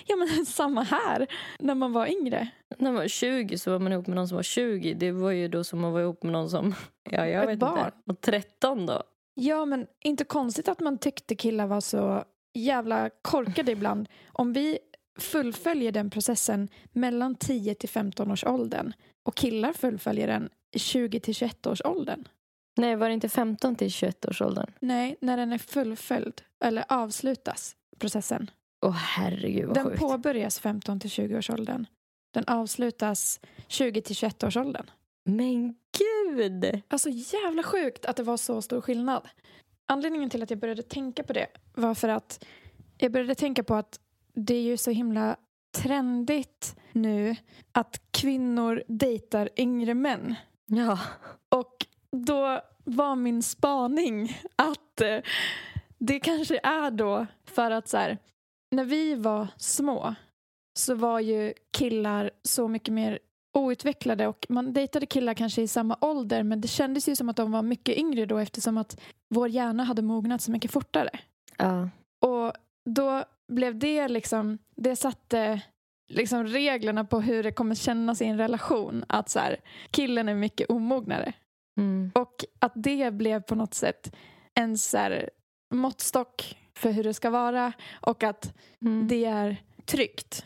ja 0.06 0.16
men 0.16 0.46
samma 0.46 0.82
här, 0.82 1.26
när 1.58 1.74
man 1.74 1.92
var 1.92 2.06
yngre. 2.06 2.48
När 2.78 2.90
man 2.90 2.94
var 3.00 3.08
20 3.08 3.58
så 3.58 3.70
var 3.70 3.78
man 3.78 3.92
ihop 3.92 4.06
med 4.06 4.16
någon 4.16 4.28
som 4.28 4.36
var 4.36 4.42
20. 4.42 4.94
Det 4.94 5.12
var 5.12 5.30
ju 5.30 5.48
då 5.48 5.64
som 5.64 5.80
man 5.80 5.92
var 5.92 6.00
ihop 6.00 6.22
med 6.22 6.32
någon 6.32 6.50
som, 6.50 6.74
ja 7.10 7.26
jag 7.26 7.42
Ett 7.42 7.48
vet 7.48 7.58
barn. 7.58 7.78
inte, 7.78 7.92
och 8.06 8.20
13 8.20 8.86
då. 8.86 9.02
Ja 9.34 9.64
men 9.64 9.86
inte 10.04 10.24
konstigt 10.24 10.68
att 10.68 10.80
man 10.80 10.98
tyckte 10.98 11.34
killar 11.34 11.66
var 11.66 11.80
så 11.80 12.24
jävla 12.58 13.10
korkade 13.22 13.72
ibland. 13.72 14.08
Om 14.32 14.52
vi 14.52 14.78
fullföljer 15.18 15.92
den 15.92 16.10
processen 16.10 16.68
mellan 16.92 17.34
10 17.34 17.74
till 17.74 17.88
15 17.88 18.30
års 18.30 18.44
åldern 18.44 18.92
och 19.22 19.34
killar 19.34 19.72
fullföljer 19.72 20.26
den 20.26 20.48
i 20.74 20.78
20 20.78 21.20
till 21.20 21.34
21 21.34 21.66
års 21.66 21.82
åldern. 21.84 22.28
Nej, 22.76 22.96
var 22.96 23.08
det 23.08 23.14
inte 23.14 23.28
15 23.28 23.76
till 23.76 23.90
21 23.90 24.24
års 24.24 24.42
åldern? 24.42 24.70
Nej, 24.80 25.16
när 25.20 25.36
den 25.36 25.52
är 25.52 25.58
fullföljd 25.58 26.42
eller 26.64 26.84
avslutas 26.88 27.76
processen. 27.98 28.50
Åh 28.86 28.92
herregud 28.92 29.66
vad 29.66 29.76
Den 29.76 29.84
sjukt. 29.84 30.00
påbörjas 30.00 30.60
15 30.60 31.00
till 31.00 31.10
20 31.10 31.38
års 31.38 31.50
åldern. 31.50 31.86
Den 32.34 32.44
avslutas 32.46 33.40
20 33.68 34.00
till 34.02 34.16
21 34.16 34.44
års 34.44 34.56
åldern. 34.56 34.90
Men 35.24 35.74
gud! 35.98 36.82
Alltså 36.88 37.08
jävla 37.10 37.62
sjukt 37.62 38.04
att 38.04 38.16
det 38.16 38.22
var 38.22 38.36
så 38.36 38.62
stor 38.62 38.80
skillnad. 38.80 39.28
Anledningen 39.90 40.30
till 40.30 40.42
att 40.42 40.50
jag 40.50 40.58
började 40.58 40.82
tänka 40.82 41.22
på 41.22 41.32
det 41.32 41.46
var 41.74 41.94
för 41.94 42.08
att 42.08 42.44
jag 42.98 43.12
började 43.12 43.34
tänka 43.34 43.64
på 43.64 43.74
att 43.74 44.00
det 44.34 44.54
är 44.54 44.62
ju 44.62 44.76
så 44.76 44.90
himla 44.90 45.36
trendigt 45.76 46.76
nu 46.92 47.36
att 47.72 48.00
kvinnor 48.10 48.82
dejtar 48.88 49.48
yngre 49.56 49.94
män. 49.94 50.34
Ja. 50.66 50.98
Och 51.48 51.86
då 52.10 52.60
var 52.84 53.16
min 53.16 53.42
spaning 53.42 54.40
att 54.56 55.00
eh, 55.00 55.18
det 55.98 56.20
kanske 56.20 56.60
är 56.62 56.90
då 56.90 57.26
för 57.44 57.70
att 57.70 57.88
så 57.88 57.96
här, 57.96 58.18
när 58.70 58.84
vi 58.84 59.14
var 59.14 59.48
små 59.56 60.14
så 60.74 60.94
var 60.94 61.20
ju 61.20 61.54
killar 61.72 62.30
så 62.42 62.68
mycket 62.68 62.94
mer 62.94 63.18
outvecklade 63.58 64.26
och 64.26 64.46
man 64.48 64.72
dejtade 64.72 65.06
killar 65.06 65.34
kanske 65.34 65.62
i 65.62 65.68
samma 65.68 65.96
ålder 66.00 66.42
men 66.42 66.60
det 66.60 66.68
kändes 66.68 67.08
ju 67.08 67.16
som 67.16 67.28
att 67.28 67.36
de 67.36 67.52
var 67.52 67.62
mycket 67.62 67.96
yngre 67.98 68.26
då 68.26 68.38
eftersom 68.38 68.78
att 68.78 69.00
vår 69.34 69.48
hjärna 69.48 69.84
hade 69.84 70.02
mognat 70.02 70.42
så 70.42 70.50
mycket 70.50 70.70
fortare. 70.70 71.10
ja. 71.56 71.88
Och 72.26 72.52
då 72.90 73.24
blev 73.52 73.78
det 73.78 74.08
liksom, 74.08 74.58
det 74.76 74.96
satte 74.96 75.60
liksom 76.08 76.44
reglerna 76.46 77.04
på 77.04 77.20
hur 77.20 77.42
det 77.42 77.52
kommer 77.52 77.74
kännas 77.74 78.22
i 78.22 78.24
en 78.24 78.38
relation. 78.38 79.04
Att 79.08 79.28
så 79.28 79.38
här, 79.38 79.56
killen 79.90 80.28
är 80.28 80.34
mycket 80.34 80.70
omognare. 80.70 81.32
Mm. 81.80 82.10
Och 82.14 82.44
att 82.58 82.72
det 82.74 83.10
blev 83.14 83.42
på 83.42 83.54
något 83.54 83.74
sätt 83.74 84.14
en 84.54 84.78
så 84.78 84.96
här, 84.98 85.30
måttstock 85.74 86.56
för 86.78 86.90
hur 86.90 87.04
det 87.04 87.14
ska 87.14 87.30
vara 87.30 87.72
och 88.00 88.22
att 88.22 88.54
Mm. 88.82 89.08
det 89.08 89.24
är 89.24 89.56
tryggt. 89.84 90.44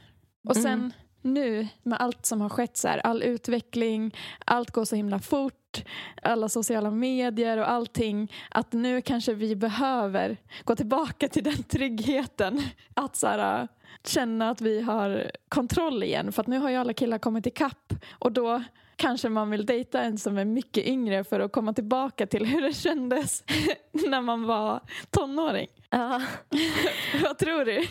Och 0.48 0.56
sen 0.56 0.72
Mm. 0.72 0.92
Nu 1.22 1.68
med 1.82 2.00
allt 2.00 2.26
som 2.26 2.40
har 2.40 2.48
skett, 2.48 2.76
så 2.76 2.88
här, 2.88 2.98
all 2.98 3.22
utveckling, 3.22 4.16
allt 4.44 4.70
går 4.70 4.84
så 4.84 4.96
himla 4.96 5.18
fort, 5.18 5.84
alla 6.22 6.48
sociala 6.48 6.90
medier 6.90 7.58
och 7.58 7.70
allting, 7.70 8.32
att 8.50 8.72
nu 8.72 9.02
kanske 9.02 9.34
vi 9.34 9.56
behöver 9.56 10.36
gå 10.64 10.76
tillbaka 10.76 11.28
till 11.28 11.44
den 11.44 11.62
tryggheten. 11.62 12.62
Att 12.94 13.16
så 13.16 13.26
här, 13.26 13.68
känna 14.04 14.50
att 14.50 14.60
vi 14.60 14.80
har 14.80 15.30
kontroll 15.48 16.02
igen. 16.02 16.32
För 16.32 16.40
att 16.40 16.46
nu 16.46 16.58
har 16.58 16.70
ju 16.70 16.76
alla 16.76 16.92
killar 16.92 17.18
kommit 17.18 17.46
ikapp 17.46 17.94
och 18.18 18.32
då 18.32 18.62
kanske 18.96 19.28
man 19.28 19.50
vill 19.50 19.66
dejta 19.66 20.02
en 20.02 20.18
som 20.18 20.38
är 20.38 20.44
mycket 20.44 20.86
yngre 20.86 21.24
för 21.24 21.40
att 21.40 21.52
komma 21.52 21.72
tillbaka 21.72 22.26
till 22.26 22.46
hur 22.46 22.62
det 22.62 22.72
kändes 22.72 23.44
när 23.92 24.20
man 24.20 24.42
var 24.42 24.80
tonåring. 25.10 25.68
Ja. 25.90 26.22
Vad 27.22 27.38
tror 27.38 27.64
du? 27.64 27.86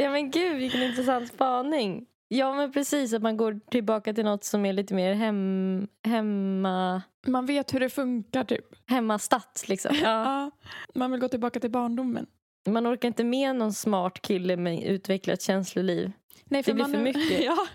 ja 0.00 0.10
men 0.10 0.30
gud 0.30 0.56
vilken 0.56 0.82
intressant 0.82 1.28
spaning. 1.28 2.06
Ja 2.28 2.54
men 2.54 2.72
precis 2.72 3.12
att 3.12 3.22
man 3.22 3.36
går 3.36 3.60
tillbaka 3.70 4.14
till 4.14 4.24
något 4.24 4.44
som 4.44 4.66
är 4.66 4.72
lite 4.72 4.94
mer 4.94 5.14
hem, 5.14 5.88
hemma, 6.04 7.02
Man 7.26 7.46
vet 7.46 7.74
hur 7.74 7.80
det 7.80 7.88
funkar 7.88 8.44
typ. 8.44 8.64
hemmastat 8.90 9.64
liksom. 9.68 9.96
Ja. 10.02 10.50
Man 10.94 11.10
vill 11.10 11.20
gå 11.20 11.28
tillbaka 11.28 11.60
till 11.60 11.70
barndomen. 11.70 12.26
Man 12.68 12.86
orkar 12.86 13.08
inte 13.08 13.24
med 13.24 13.56
någon 13.56 13.72
smart 13.72 14.22
kille 14.22 14.56
med 14.56 14.82
utvecklat 14.84 15.42
känsloliv. 15.42 16.12
Nej, 16.44 16.62
Det 16.66 16.74
blir 16.74 16.84
man 16.84 16.90
för 16.92 16.98
är, 16.98 17.02
mycket. 17.02 17.44
Ja, 17.44 17.66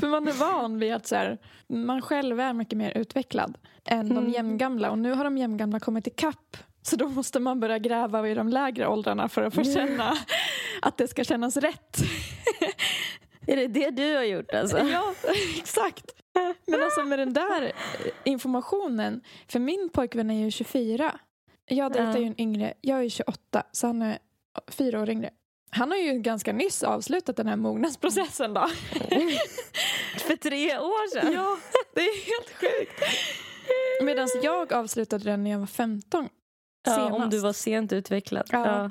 för 0.00 0.06
man 0.08 0.28
är 0.28 0.32
van 0.32 0.78
vid 0.78 0.94
att 0.94 1.06
så 1.06 1.16
här, 1.16 1.38
man 1.68 2.02
själv 2.02 2.40
är 2.40 2.52
mycket 2.52 2.78
mer 2.78 2.90
utvecklad 2.98 3.58
än 3.84 4.08
de 4.08 4.18
Mm. 4.18 4.30
jämngamla. 4.30 4.90
Och 4.90 4.98
nu 4.98 5.12
har 5.12 5.24
de 5.24 5.38
jämngamla 5.38 5.80
kommit 5.80 6.06
ikapp. 6.06 6.56
Så 6.82 6.96
då 6.96 7.08
måste 7.08 7.40
man 7.40 7.60
börja 7.60 7.78
gräva 7.78 8.28
i 8.28 8.34
de 8.34 8.48
lägre 8.48 8.86
åldrarna 8.88 9.28
för 9.28 9.42
att 9.42 9.54
få 9.54 9.60
Mm. 9.60 9.74
känna 9.74 10.16
att 10.82 10.96
det 10.96 11.08
ska 11.08 11.24
kännas 11.24 11.56
rätt. 11.56 11.96
Är 13.46 13.56
det 13.56 13.66
det 13.66 13.90
du 13.90 14.16
har 14.16 14.22
gjort 14.22 14.54
alltså? 14.54 14.78
ja, 14.78 15.14
exakt. 15.58 16.04
Men 16.66 16.82
alltså 16.82 17.04
med 17.04 17.18
den 17.18 17.32
där 17.32 17.72
informationen, 18.24 19.20
för 19.48 19.58
min 19.58 19.88
pojkvän 19.92 20.30
är 20.30 20.44
ju 20.44 20.50
24. 20.50 21.18
Jag 21.68 21.92
dejtar 21.92 22.18
ju 22.18 22.26
en 22.26 22.40
yngre, 22.40 22.74
jag 22.80 23.04
är 23.04 23.08
28 23.08 23.62
så 23.72 23.86
han 23.86 24.02
är 24.02 24.18
fyra 24.68 25.02
år 25.02 25.10
yngre. 25.10 25.30
Han 25.70 25.90
har 25.90 25.98
ju 25.98 26.12
ganska 26.12 26.52
nyss 26.52 26.82
avslutat 26.82 27.36
den 27.36 27.46
här 27.46 27.56
mognadsprocessen 27.56 28.54
då. 28.54 28.60
För 30.18 30.36
tre 30.36 30.78
år 30.78 31.10
sedan? 31.10 31.32
Ja, 31.32 31.56
det 31.94 32.00
är 32.00 32.26
helt 32.26 32.50
sjukt. 32.60 33.02
Medan 34.02 34.28
jag 34.42 34.72
avslutade 34.72 35.24
den 35.24 35.44
när 35.44 35.50
jag 35.50 35.58
var 35.58 35.66
15. 35.66 36.28
Ja, 36.86 37.12
om 37.12 37.30
du 37.30 37.38
var 37.38 37.52
sent 37.52 37.92
utvecklad. 37.92 38.46
Ja. 38.52 38.66
Ja. 38.66 38.90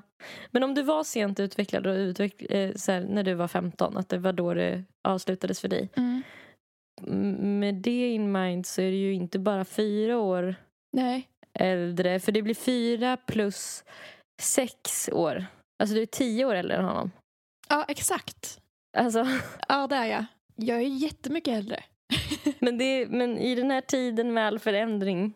Men 0.51 0.63
om 0.63 0.73
du 0.75 0.81
var 0.83 1.03
sent 1.03 1.39
utvecklad 1.39 1.87
och 1.87 1.93
utveck- 1.95 2.53
eh, 2.53 2.73
så 2.75 2.91
här, 2.91 3.01
när 3.01 3.23
du 3.23 3.33
var 3.33 3.47
15, 3.47 3.97
att 3.97 4.09
det 4.09 4.17
var 4.17 4.33
då 4.33 4.53
det 4.53 4.83
avslutades 5.07 5.59
för 5.61 5.67
dig. 5.67 5.89
Mm. 5.97 6.23
Med 7.59 7.75
det 7.75 8.09
in 8.09 8.31
mind 8.31 8.65
så 8.65 8.81
är 8.81 8.91
det 8.91 8.97
ju 8.97 9.13
inte 9.13 9.39
bara 9.39 9.65
fyra 9.65 10.17
år 10.19 10.55
Nej. 10.93 11.27
äldre. 11.59 12.19
För 12.19 12.31
det 12.31 12.41
blir 12.41 12.55
fyra 12.55 13.17
plus 13.17 13.83
sex 14.41 15.09
år. 15.13 15.45
Alltså 15.83 15.95
du 15.95 16.01
är 16.01 16.05
tio 16.05 16.45
år 16.45 16.55
äldre 16.55 16.77
än 16.77 16.85
honom. 16.85 17.11
Ja, 17.69 17.85
exakt. 17.87 18.61
Alltså, 18.97 19.25
Ja, 19.67 19.87
det 19.87 19.95
är 19.95 20.05
jag. 20.05 20.25
Jag 20.55 20.77
är 20.77 20.87
jättemycket 20.87 21.53
äldre. 21.53 21.83
men, 22.59 22.77
det, 22.77 23.07
men 23.09 23.37
i 23.37 23.55
den 23.55 23.71
här 23.71 23.81
tiden 23.81 24.33
med 24.33 24.47
all 24.47 24.59
förändring 24.59 25.33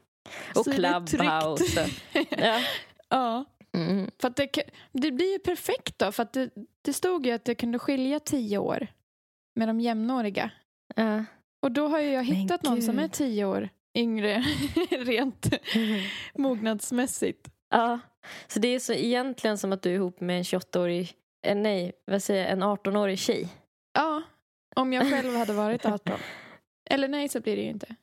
och 0.55 0.63
Så 0.63 0.71
är 0.71 0.75
det 0.75 1.07
clubhouse. 1.07 1.89
ja. 2.29 2.61
Ja. 3.09 3.45
Mm. 3.73 4.11
För 4.21 4.27
att 4.27 4.35
det, 4.35 4.63
det 4.91 5.11
blir 5.11 5.33
ju 5.33 5.39
perfekt 5.39 5.99
då. 5.99 6.11
För 6.11 6.23
att 6.23 6.33
det, 6.33 6.49
det 6.81 6.93
stod 6.93 7.25
ju 7.25 7.31
att 7.31 7.45
det 7.45 7.55
kunde 7.55 7.79
skilja 7.79 8.19
tio 8.19 8.57
år 8.57 8.87
med 9.55 9.67
de 9.67 9.79
jämnåriga. 9.79 10.51
Ja. 10.95 11.25
Och 11.61 11.71
då 11.71 11.87
har 11.87 11.99
ju 11.99 12.11
jag 12.11 12.23
hittat 12.23 12.63
någon 12.63 12.81
som 12.81 12.99
är 12.99 13.07
tio 13.07 13.45
år 13.45 13.69
yngre 13.95 14.43
rent 14.89 15.47
mognadsmässigt. 16.33 17.49
Ja, 17.69 17.99
så 18.47 18.59
det 18.59 18.67
är 18.67 18.79
så 18.79 18.93
egentligen 18.93 19.57
som 19.57 19.73
att 19.73 19.81
du 19.81 19.89
är 19.89 19.93
ihop 19.93 20.21
med 20.21 20.37
en 20.37 20.43
28-årig, 20.43 21.13
eh, 21.45 21.57
nej, 21.57 21.91
vad 22.05 22.23
säger 22.23 22.43
jag, 22.43 22.51
en 22.51 22.63
18-årig 22.63 23.19
tjej. 23.19 23.47
Ja, 23.93 24.21
om 24.75 24.93
jag 24.93 25.09
själv 25.11 25.35
hade 25.35 25.53
varit 25.53 25.85
18. 25.85 26.19
Eller 26.89 27.07
nej, 27.07 27.29
så 27.29 27.39
blir 27.41 27.55
det 27.55 27.61
ju 27.61 27.69
inte. 27.69 27.95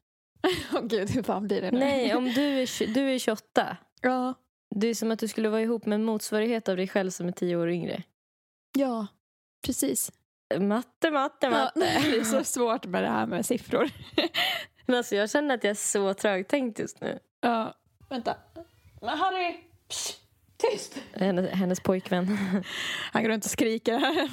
Åh 0.74 0.82
gud, 0.82 1.10
hur 1.10 1.22
fan 1.22 1.46
blir 1.46 1.62
det 1.62 1.70
nu? 1.70 1.78
Nej, 1.78 2.14
om 2.14 2.24
du 2.24 2.42
är, 2.62 2.94
du 2.94 3.10
är 3.10 3.18
28, 3.18 3.76
Ja, 4.00 4.34
Det 4.74 4.86
är 4.86 4.94
som 4.94 5.10
att 5.10 5.18
du 5.18 5.28
skulle 5.28 5.48
vara 5.48 5.60
ihop 5.62 5.86
med 5.86 5.94
en 5.96 6.04
motsvarighet 6.04 6.68
av 6.68 6.76
dig 6.76 6.88
själv 6.88 7.10
som 7.10 7.28
är 7.28 7.32
tio 7.32 7.56
år 7.56 7.70
yngre. 7.70 8.02
Ja, 8.78 9.06
precis. 9.66 10.12
Matte, 10.60 11.10
matte, 11.10 11.46
Ja, 11.46 11.50
matte. 11.50 11.80
det 12.10 12.16
är 12.16 12.24
så 12.24 12.44
svårt 12.44 12.86
med 12.86 13.02
det 13.02 13.08
här 13.08 13.26
med 13.26 13.46
siffror. 13.46 13.90
Men 14.86 14.96
alltså, 14.96 15.16
jag 15.16 15.30
känner 15.30 15.54
att 15.54 15.64
jag 15.64 15.70
är 15.70 15.74
så 15.74 16.14
trögtänkt 16.14 16.78
just 16.78 17.00
nu. 17.00 17.18
Ja, 17.40 17.74
vänta. 18.08 18.36
Men 19.00 19.18
Harry! 19.18 19.56
Psh, 19.88 20.14
tyst! 20.56 20.98
Hennes, 21.12 21.50
hennes 21.50 21.80
pojkvän. 21.80 22.38
Han 23.12 23.22
går 23.22 23.30
runt 23.30 23.44
och 23.44 23.50
skriker 23.50 23.98
här. 23.98 24.30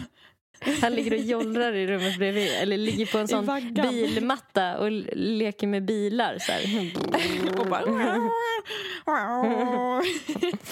Han 0.82 0.94
ligger 0.94 1.14
och 1.14 1.20
jollrar 1.20 1.74
i 1.74 1.88
rummet 1.88 2.18
bredvid. 2.18 2.52
Eller 2.52 2.78
ligger 2.78 3.06
på 3.06 3.18
en 3.18 3.28
sån 3.28 3.50
bilmatta 3.74 4.78
och 4.78 4.92
leker 5.16 5.68
med 5.68 5.86
bilar. 5.86 6.38
Så 6.40 6.52
här. 6.52 6.92
Och 7.60 7.68
bara... 7.68 7.86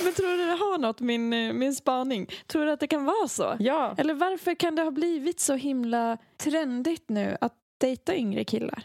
Men 0.04 0.14
tror 0.14 0.38
du 0.38 0.46
det 0.46 0.52
har 0.52 0.78
något, 0.78 1.00
min, 1.00 1.30
min 1.58 1.76
spaning? 1.76 2.28
Tror 2.48 2.66
du 2.66 2.72
att 2.72 2.80
det 2.80 2.88
kan 2.88 3.06
vara 3.06 3.28
så? 3.28 3.56
Ja. 3.60 3.96
Eller 3.98 4.14
varför 4.14 4.56
kan 4.56 4.76
det 4.76 4.82
ha 4.82 4.92
blivit 4.92 5.40
så 5.40 5.54
himla 5.54 6.18
trendigt 6.38 7.10
nu 7.10 7.38
att 7.42 7.54
dejta 7.80 8.16
yngre 8.16 8.44
killar? 8.44 8.84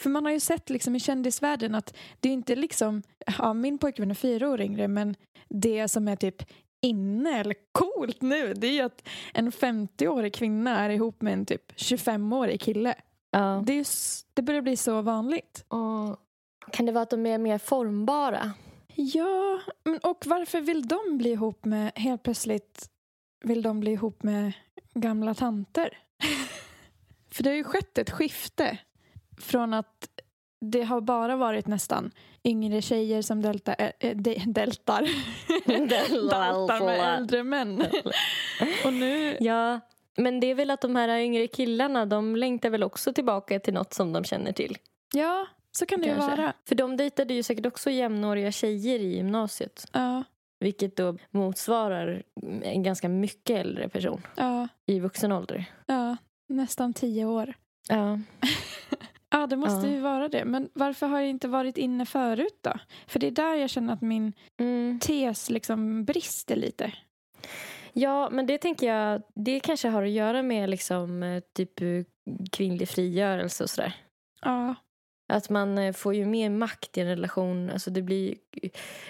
För 0.00 0.10
man 0.10 0.24
har 0.24 0.32
ju 0.32 0.40
sett 0.40 0.70
liksom 0.70 0.96
i 0.96 1.00
kändisvärlden 1.00 1.74
att 1.74 1.96
det 2.20 2.28
är 2.28 2.32
inte 2.32 2.56
liksom, 2.56 3.02
ja 3.38 3.52
min 3.52 3.78
pojkvän 3.78 4.10
är 4.10 4.14
fyra 4.14 4.48
år 4.48 4.60
yngre 4.60 4.88
men 4.88 5.14
det 5.48 5.88
som 5.88 6.08
är 6.08 6.16
typ 6.16 6.42
inne 6.80 7.40
eller 7.40 7.54
coolt 7.72 8.22
nu 8.22 8.54
det 8.54 8.66
är 8.66 8.72
ju 8.72 8.80
att 8.80 9.08
en 9.34 9.52
50-årig 9.52 10.34
kvinna 10.34 10.78
är 10.84 10.90
ihop 10.90 11.22
med 11.22 11.32
en 11.32 11.46
typ 11.46 11.72
25-årig 11.72 12.60
kille. 12.60 12.94
ja. 13.30 13.62
Det, 13.66 13.72
är 13.72 13.86
det 14.34 14.42
börjar 14.42 14.62
bli 14.62 14.76
så 14.76 15.02
vanligt. 15.02 15.64
Och 15.68 16.20
kan 16.72 16.86
det 16.86 16.92
vara 16.92 17.02
att 17.02 17.10
de 17.10 17.26
är 17.26 17.38
mer 17.38 17.58
formbara? 17.58 18.52
Ja, 18.94 19.60
men 19.84 19.98
och 19.98 20.26
varför 20.26 20.60
vill 20.60 20.88
de 20.88 21.18
bli 21.18 21.30
ihop 21.30 21.64
med, 21.64 21.92
helt 21.94 22.22
plötsligt 22.22 22.90
vill 23.44 23.62
de 23.62 23.80
bli 23.80 23.92
ihop 23.92 24.22
med 24.22 24.52
gamla 24.94 25.34
tanter? 25.34 25.98
För 27.30 27.42
det 27.42 27.50
har 27.50 27.56
ju 27.56 27.64
skett 27.64 27.98
ett 27.98 28.10
skifte 28.10 28.78
från 29.38 29.74
att 29.74 30.08
det 30.60 30.82
har 30.82 31.00
bara 31.00 31.36
varit 31.36 31.66
nästan 31.66 32.10
yngre 32.44 32.82
tjejer 32.82 33.22
som 33.22 33.42
delta, 33.42 33.74
äh, 33.74 34.16
de, 34.16 34.34
deltar. 34.46 35.02
daltar 36.30 36.80
med 36.86 37.16
äldre 37.16 37.42
män. 37.42 37.80
Och 38.84 38.92
nu, 38.92 39.36
Ja, 39.40 39.80
men 40.16 40.40
det 40.40 40.46
är 40.46 40.54
väl 40.54 40.70
att 40.70 40.80
de 40.80 40.96
här 40.96 41.18
yngre 41.18 41.46
killarna 41.46 42.06
de 42.06 42.36
längtar 42.36 42.70
väl 42.70 42.82
också 42.82 43.12
tillbaka 43.12 43.60
till 43.60 43.74
något 43.74 43.94
som 43.94 44.12
de 44.12 44.24
känner 44.24 44.52
till. 44.52 44.78
ja, 45.14 45.46
så 45.72 45.86
kan 45.86 46.00
det 46.00 46.08
ju 46.08 46.14
vara. 46.14 46.52
För 46.68 46.74
de 46.74 46.96
dejtade 46.96 47.34
ju 47.34 47.42
säkert 47.42 47.66
också 47.66 47.90
jämnåriga 47.90 48.52
tjejer 48.52 48.98
i 48.98 49.16
gymnasiet. 49.16 49.86
Ja, 49.92 50.24
Vilket 50.60 50.96
då 50.96 51.16
motsvarar 51.30 52.22
en 52.62 52.82
ganska 52.82 53.08
mycket 53.08 53.56
äldre 53.66 53.88
person 53.88 54.26
ja, 54.36 54.68
i 54.86 55.00
vuxen 55.00 55.32
ålder. 55.32 55.64
ja, 55.86 56.16
nästan 56.48 56.92
tio 56.92 57.24
år. 57.24 57.54
Ja. 57.88 58.18
Ja, 59.30 59.46
det 59.46 59.56
måste 59.56 59.88
ju 59.88 60.00
vara 60.00 60.28
det. 60.28 60.44
Men 60.44 60.68
varför 60.72 61.06
har 61.06 61.20
det 61.20 61.28
inte 61.28 61.48
varit 61.48 61.76
inne 61.78 62.06
förut 62.06 62.58
då? 62.60 62.72
För 63.06 63.18
det 63.18 63.26
är 63.26 63.30
där 63.30 63.54
jag 63.54 63.70
känner 63.70 63.92
att 63.92 64.02
min 64.02 64.32
Mm. 64.60 64.98
tes 65.00 65.50
liksom 65.50 66.04
brister 66.04 66.56
lite. 66.56 66.92
Ja, 67.92 68.28
men 68.30 68.46
det 68.46 68.58
tänker 68.58 68.86
jag, 68.94 69.22
det 69.34 69.60
kanske 69.60 69.88
har 69.88 70.02
att 70.02 70.10
göra 70.10 70.42
med 70.42 70.70
liksom 70.70 71.22
eh, 71.22 71.42
typ 71.56 71.80
eh, 71.80 71.86
kvinnlig 72.52 72.88
frigörelse 72.88 73.64
och 73.64 73.70
sådär. 73.70 73.94
Ja, 74.42 74.74
Att 75.30 75.50
man 75.50 75.78
eh, 75.78 75.92
får 75.92 76.14
ju 76.14 76.26
mer 76.26 76.50
makt 76.50 76.98
i 76.98 77.00
en 77.00 77.06
relation. 77.06 77.70
Alltså 77.70 77.90
det, 77.90 78.02
blir, 78.02 78.34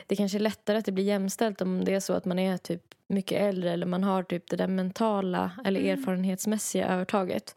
det 0.07 0.17
kanske 0.17 0.39
är 0.39 0.41
lättare 0.41 0.79
att 0.79 0.85
det 0.85 0.93
blir 0.93 1.05
jämställt 1.05 1.61
om 1.61 1.85
det 1.85 1.95
är 1.95 2.01
så 2.01 2.13
att 2.13 2.25
man 2.25 2.39
är 2.39 2.57
typ 2.57 2.83
mycket 3.07 3.41
äldre 3.41 3.73
eller 3.73 3.87
man 3.87 4.05
har 4.05 4.23
typ 4.23 4.51
det 4.51 4.57
där 4.57 4.67
mentala 4.67 5.51
eller 5.65 5.81
Mm. 5.81 5.99
erfarenhetsmässiga 5.99 6.89
övertaget 6.89 7.55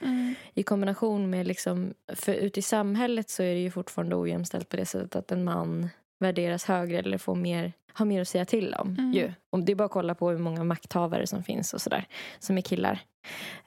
i 0.53 0.63
kombination 0.63 1.29
med 1.29 1.47
liksom, 1.47 1.93
för 2.13 2.33
ute 2.33 2.59
i 2.59 2.63
samhället 2.63 3.29
så 3.29 3.43
är 3.43 3.53
det 3.53 3.59
ju 3.59 3.71
fortfarande 3.71 4.15
ojämställt 4.15 4.69
på 4.69 4.77
det 4.77 4.85
sättet 4.85 5.15
att 5.15 5.31
en 5.31 5.43
man 5.43 5.89
värderas 6.19 6.65
högre 6.65 6.99
eller 6.99 7.17
får 7.17 7.35
mer, 7.35 7.73
har 7.93 8.05
mer 8.05 8.21
att 8.21 8.27
säga 8.27 8.45
till 8.45 8.73
om. 8.73 8.95
Mm. 8.97 9.13
Ju. 9.13 9.33
Om 9.49 9.65
det 9.65 9.71
är 9.71 9.75
bara 9.75 9.85
att 9.85 9.91
kolla 9.91 10.15
på 10.15 10.29
hur 10.29 10.37
många 10.37 10.63
makthavare 10.63 11.27
som 11.27 11.43
finns 11.43 11.73
och 11.73 11.81
sådär, 11.81 12.07
som 12.39 12.57
är 12.57 12.61
killar. 12.61 12.99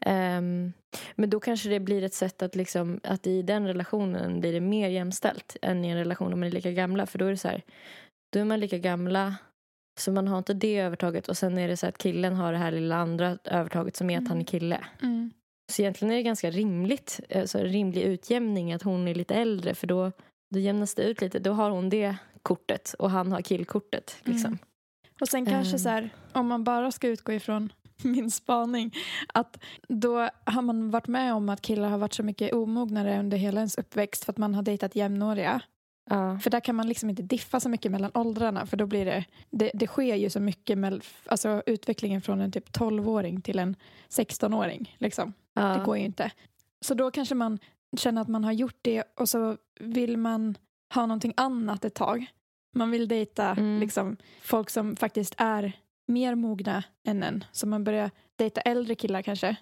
Ehm, 0.00 0.72
men 1.14 1.30
då 1.30 1.40
kanske 1.40 1.68
det 1.68 1.80
blir 1.80 2.02
ett 2.02 2.14
sätt 2.14 2.42
att, 2.42 2.54
liksom, 2.54 3.00
att 3.02 3.26
i 3.26 3.42
den 3.42 3.66
relationen 3.66 4.40
blir 4.40 4.52
det 4.52 4.60
mer 4.60 4.88
jämställt 4.88 5.56
än 5.62 5.84
i 5.84 5.88
en 5.88 5.96
relation 5.96 6.32
om 6.32 6.40
man 6.40 6.46
är 6.46 6.52
lika 6.52 6.72
gamla. 6.72 7.06
För 7.06 7.18
då 7.18 7.24
är 7.24 7.30
det 7.30 7.36
så 7.36 7.48
här, 7.48 7.62
då 8.32 8.40
är 8.40 8.44
man 8.44 8.60
lika 8.60 8.78
gamla 8.78 9.34
så 9.98 10.12
man 10.12 10.28
har 10.28 10.38
inte 10.38 10.54
det 10.54 10.78
övertaget 10.78 11.28
och 11.28 11.36
sen 11.36 11.58
är 11.58 11.68
det 11.68 11.76
så 11.76 11.86
att 11.86 11.98
killen 11.98 12.34
har 12.34 12.52
det 12.52 12.58
här 12.58 12.70
lilla 12.70 12.96
andra 12.96 13.38
övertaget 13.44 13.96
som 13.96 14.10
är 14.10 14.18
att 14.18 14.28
han 14.28 14.40
är 14.40 14.44
kille. 14.44 14.84
Mm. 15.02 15.30
Så 15.72 15.82
egentligen 15.82 16.12
är 16.12 16.16
det 16.16 16.22
ganska 16.22 16.50
rimligt, 16.50 17.20
alltså 17.34 17.58
rimlig 17.58 18.02
utjämning 18.02 18.72
att 18.72 18.82
hon 18.82 19.08
är 19.08 19.14
lite 19.14 19.34
äldre 19.34 19.74
för 19.74 19.86
då, 19.86 20.12
då 20.54 20.58
jämnas 20.58 20.94
det 20.94 21.02
ut 21.02 21.20
lite. 21.20 21.38
Då 21.38 21.52
har 21.52 21.70
hon 21.70 21.88
det 21.88 22.16
kortet 22.46 22.94
och 22.98 23.10
han 23.10 23.32
har 23.32 23.40
killkortet. 23.42 24.16
Liksom. 24.24 24.46
Mm. 24.48 24.58
Och 25.20 25.28
sen 25.28 25.46
kanske 25.46 25.72
Ehm. 25.72 25.78
så 25.78 25.88
här, 25.88 26.10
om 26.32 26.46
man 26.46 26.64
bara 26.64 26.90
ska 26.92 27.08
utgå 27.08 27.32
ifrån 27.32 27.72
min 28.02 28.30
spaning, 28.30 28.94
att 29.34 29.58
då 29.88 30.28
har 30.44 30.62
man 30.62 30.90
varit 30.90 31.06
med 31.08 31.34
om 31.34 31.48
att 31.48 31.62
killar 31.62 31.88
har 31.88 31.98
varit 31.98 32.14
så 32.14 32.22
mycket 32.22 32.52
omognare 32.54 33.18
under 33.20 33.36
hela 33.36 33.60
ens 33.60 33.78
uppväxt 33.78 34.24
för 34.24 34.32
att 34.32 34.38
man 34.38 34.54
har 34.54 34.62
dejtat 34.62 34.96
jämnåriga. 34.96 35.60
Ja. 36.10 36.38
För 36.38 36.50
där 36.50 36.60
kan 36.60 36.74
man 36.74 36.88
liksom 36.88 37.10
inte 37.10 37.22
diffa 37.22 37.60
så 37.60 37.68
mycket 37.68 37.92
mellan 37.92 38.10
åldrarna 38.14 38.66
för 38.66 38.76
då 38.76 38.86
blir 38.86 39.04
det, 39.04 39.24
det, 39.50 39.70
det 39.74 39.86
sker 39.86 40.14
ju 40.14 40.30
så 40.30 40.40
mycket 40.40 40.78
med 40.78 41.00
alltså 41.26 41.62
utvecklingen 41.66 42.22
från 42.22 42.40
en 42.40 42.52
typ 42.52 42.70
12-åring 42.76 43.40
till 43.40 43.58
en 43.58 43.76
16-åring. 44.08 44.96
Liksom. 44.98 45.32
Det 45.54 45.60
Ja. 45.60 45.82
går 45.84 45.96
ju 45.98 46.04
inte. 46.04 46.30
Så 46.80 46.94
då 46.94 47.10
kanske 47.10 47.34
man 47.34 47.58
känner 47.96 48.22
att 48.22 48.28
man 48.28 48.44
har 48.44 48.52
gjort 48.52 48.78
det 48.82 49.02
och 49.16 49.28
så 49.28 49.56
vill 49.80 50.16
man 50.16 50.56
ha 50.94 51.06
någonting 51.06 51.34
annat 51.36 51.84
ett 51.84 51.94
tag. 51.94 52.26
Man 52.76 52.90
vill 52.90 53.08
dejta 53.08 53.50
Mm. 53.50 53.80
liksom, 53.80 54.16
folk 54.42 54.70
som 54.70 54.96
faktiskt 54.96 55.34
är 55.38 55.72
mer 56.08 56.34
mogna 56.34 56.82
än 57.08 57.22
en. 57.22 57.44
Så 57.52 57.66
man 57.66 57.84
börjar 57.84 58.10
dejta 58.36 58.60
äldre 58.60 58.94
killar 58.94 59.22
kanske. 59.22 59.56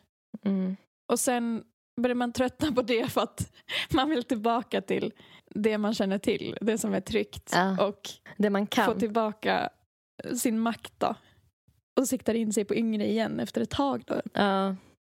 Mm. 0.44 0.76
Och 1.12 1.20
sen 1.20 1.64
börjar 2.00 2.14
man 2.14 2.32
tröttna 2.32 2.72
på 2.72 2.82
det 2.82 3.12
för 3.12 3.20
att 3.20 3.52
man 3.94 4.10
vill 4.10 4.24
tillbaka 4.24 4.80
till 4.80 5.12
det 5.50 5.78
man 5.78 5.94
känner 5.94 6.18
till. 6.18 6.56
Det 6.60 6.78
som 6.78 6.94
är 6.94 7.00
tryggt. 7.00 7.50
Ja. 7.52 7.86
Och 7.86 8.00
Det 8.36 8.50
man 8.50 8.66
få 8.66 8.70
kan. 8.70 8.98
tillbaka 8.98 9.68
sin 10.36 10.58
makt 10.60 10.92
då. 10.98 11.14
Och 12.00 12.08
siktar 12.08 12.34
in 12.34 12.52
sig 12.52 12.64
på 12.64 12.74
yngre 12.74 13.06
igen 13.06 13.40
efter 13.40 13.60
ett 13.60 13.70
tag 13.70 14.02
då. 14.06 14.20
Ja. 14.32 14.76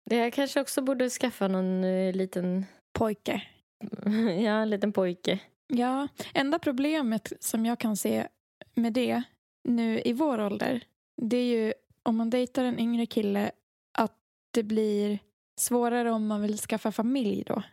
Jag 0.10 0.34
kanske 0.34 0.62
också 0.62 0.82
borde 0.82 1.10
skaffa 1.10 1.48
någon 1.48 1.84
eh, 1.84 2.14
liten, 2.16 2.66
Pojke. 3.00 3.42
ja, 4.44 4.52
en 4.62 4.70
liten 4.70 4.94
pojke. 4.94 5.40
Ja, 5.67 6.08
enda 6.34 6.60
problemet 6.60 7.34
som 7.39 7.65
jag 7.65 7.80
kan 7.80 7.97
se 7.97 8.27
med 8.75 8.93
det 8.93 9.23
nu 9.63 10.01
i 10.06 10.13
vår 10.13 10.39
ålder 10.41 10.84
det 11.21 11.38
är 11.38 11.45
ju 11.45 11.73
om 12.03 12.15
man 12.17 12.30
dejtar 12.30 12.63
en 12.63 12.80
yngre 12.80 13.06
kille 13.06 13.51
att 13.97 14.15
det 14.51 14.63
blir 14.63 15.19
svårare 15.60 16.12
om 16.12 16.27
man 16.27 16.41
vill 16.41 16.58
skaffa 16.58 16.91
familj 16.91 17.43
då. 17.45 17.63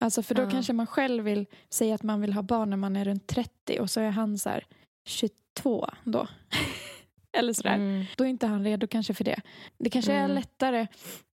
Alltså 0.00 0.22
för 0.22 0.34
då 0.34 0.42
Ja. 0.42 0.50
kanske 0.50 0.72
man 0.72 0.86
själv 0.86 1.24
vill 1.24 1.46
säga 1.70 1.94
att 1.94 2.02
man 2.02 2.20
vill 2.20 2.32
ha 2.32 2.42
barn 2.42 2.70
när 2.70 2.76
man 2.76 2.96
är 2.96 3.04
runt 3.04 3.26
30 3.26 3.80
och 3.80 3.90
så 3.90 4.00
är 4.00 4.10
han 4.10 4.38
så 4.38 4.48
här 4.48 4.66
22 5.08 5.86
då. 6.04 6.28
Eller 7.32 7.52
sådär. 7.52 7.74
Mm. 7.74 8.04
Då 8.16 8.24
är 8.24 8.28
inte 8.28 8.46
han 8.46 8.64
redo 8.64 8.86
kanske 8.86 9.14
för 9.14 9.24
det. 9.24 9.40
Det 9.78 9.90
kanske 9.90 10.12
är 10.12 10.24
Mm. 10.24 10.34
lättare 10.34 10.86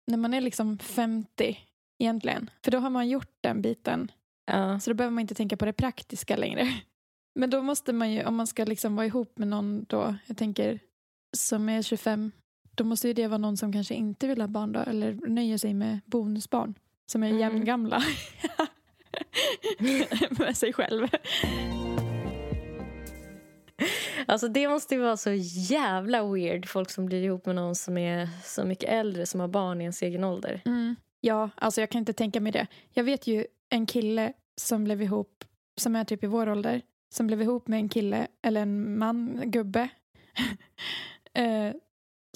när 0.07 0.17
man 0.17 0.35
är 0.35 0.41
liksom 0.41 0.79
50 0.79 1.59
egentligen. 1.99 2.51
För 2.65 2.71
då 2.71 2.79
har 2.79 2.91
man 2.91 3.09
gjort 3.09 3.31
den 3.41 3.63
biten 3.63 4.11
Ja. 4.49 4.81
så 4.81 4.91
då 4.91 4.95
behöver 4.95 5.15
man 5.15 5.21
inte 5.21 5.35
tänka 5.35 5.57
på 5.57 5.65
det 5.65 5.73
praktiska 5.73 6.37
längre. 6.37 6.69
Men 7.35 7.51
då 7.51 7.63
måste 7.63 7.93
man 7.93 8.13
ju, 8.13 8.25
om 8.25 8.37
man 8.37 8.47
ska 8.47 8.65
liksom 8.65 8.97
vara 8.97 9.07
ihop 9.07 9.39
med 9.39 9.49
någon 9.49 9.85
då, 9.89 10.15
jag 10.27 10.37
tänker 10.37 10.79
som 11.37 11.69
är 11.69 11.83
25, 11.83 12.33
då 12.75 12.85
måste 12.85 13.09
ju 13.09 13.15
det 13.15 13.27
vara 13.27 13.39
någon 13.39 13.57
som 13.57 13.73
kanske 13.73 13.95
inte 13.95 14.27
vill 14.27 14.41
ha 14.41 14.49
barn 14.49 14.73
då, 14.73 14.81
eller 14.81 15.13
nöjer 15.29 15.59
sig 15.59 15.75
med 15.75 16.01
bonusbarn 16.07 16.75
som 17.07 17.23
är 17.23 17.27
Mm. 17.29 17.41
jämngamla 17.41 18.03
med 20.39 20.57
sig 20.57 20.73
själv. 20.73 21.09
Alltså 24.27 24.49
det 24.49 24.69
måste 24.69 24.95
ju 24.95 25.01
vara 25.01 25.17
så 25.17 25.31
jävla 25.71 26.33
weird, 26.33 26.69
folk 26.69 26.91
som 26.91 27.07
blir 27.07 27.23
ihop 27.23 27.47
med 27.47 27.55
någon 27.55 27.75
som 27.75 27.99
är 27.99 28.29
så 28.45 28.65
mycket 28.65 28.91
äldre, 28.91 29.27
som 29.27 29.41
har 29.41 29.49
barn 29.49 29.81
i 29.81 29.85
ens 29.85 30.03
egen 30.03 30.25
ålder. 30.25 30.63
Mm. 30.65 30.97
Ja, 31.21 31.51
alltså 31.55 31.81
jag 31.81 31.91
kan 31.91 31.99
inte 31.99 32.13
tänka 32.13 32.41
mig 32.41 32.53
det. 32.53 32.67
Jag 32.93 33.05
vet 33.05 33.27
ju 33.27 33.47
en 33.71 33.87
kille 33.87 34.33
som 34.57 34.85
blev 34.85 35.03
ihop, 35.03 35.45
som 35.81 35.97
är 35.97 36.05
typ 36.05 36.25
i 36.25 36.27
vår 36.27 36.49
ålder, 36.49 36.83
som 37.15 37.27
blev 37.27 37.43
ihop 37.43 37.69
med 37.69 37.79
en 37.79 37.89
kille, 37.89 38.27
eller 38.43 38.61
en 38.63 38.99
man, 38.99 39.43
gubbe, 39.51 39.89
eh, 41.35 41.73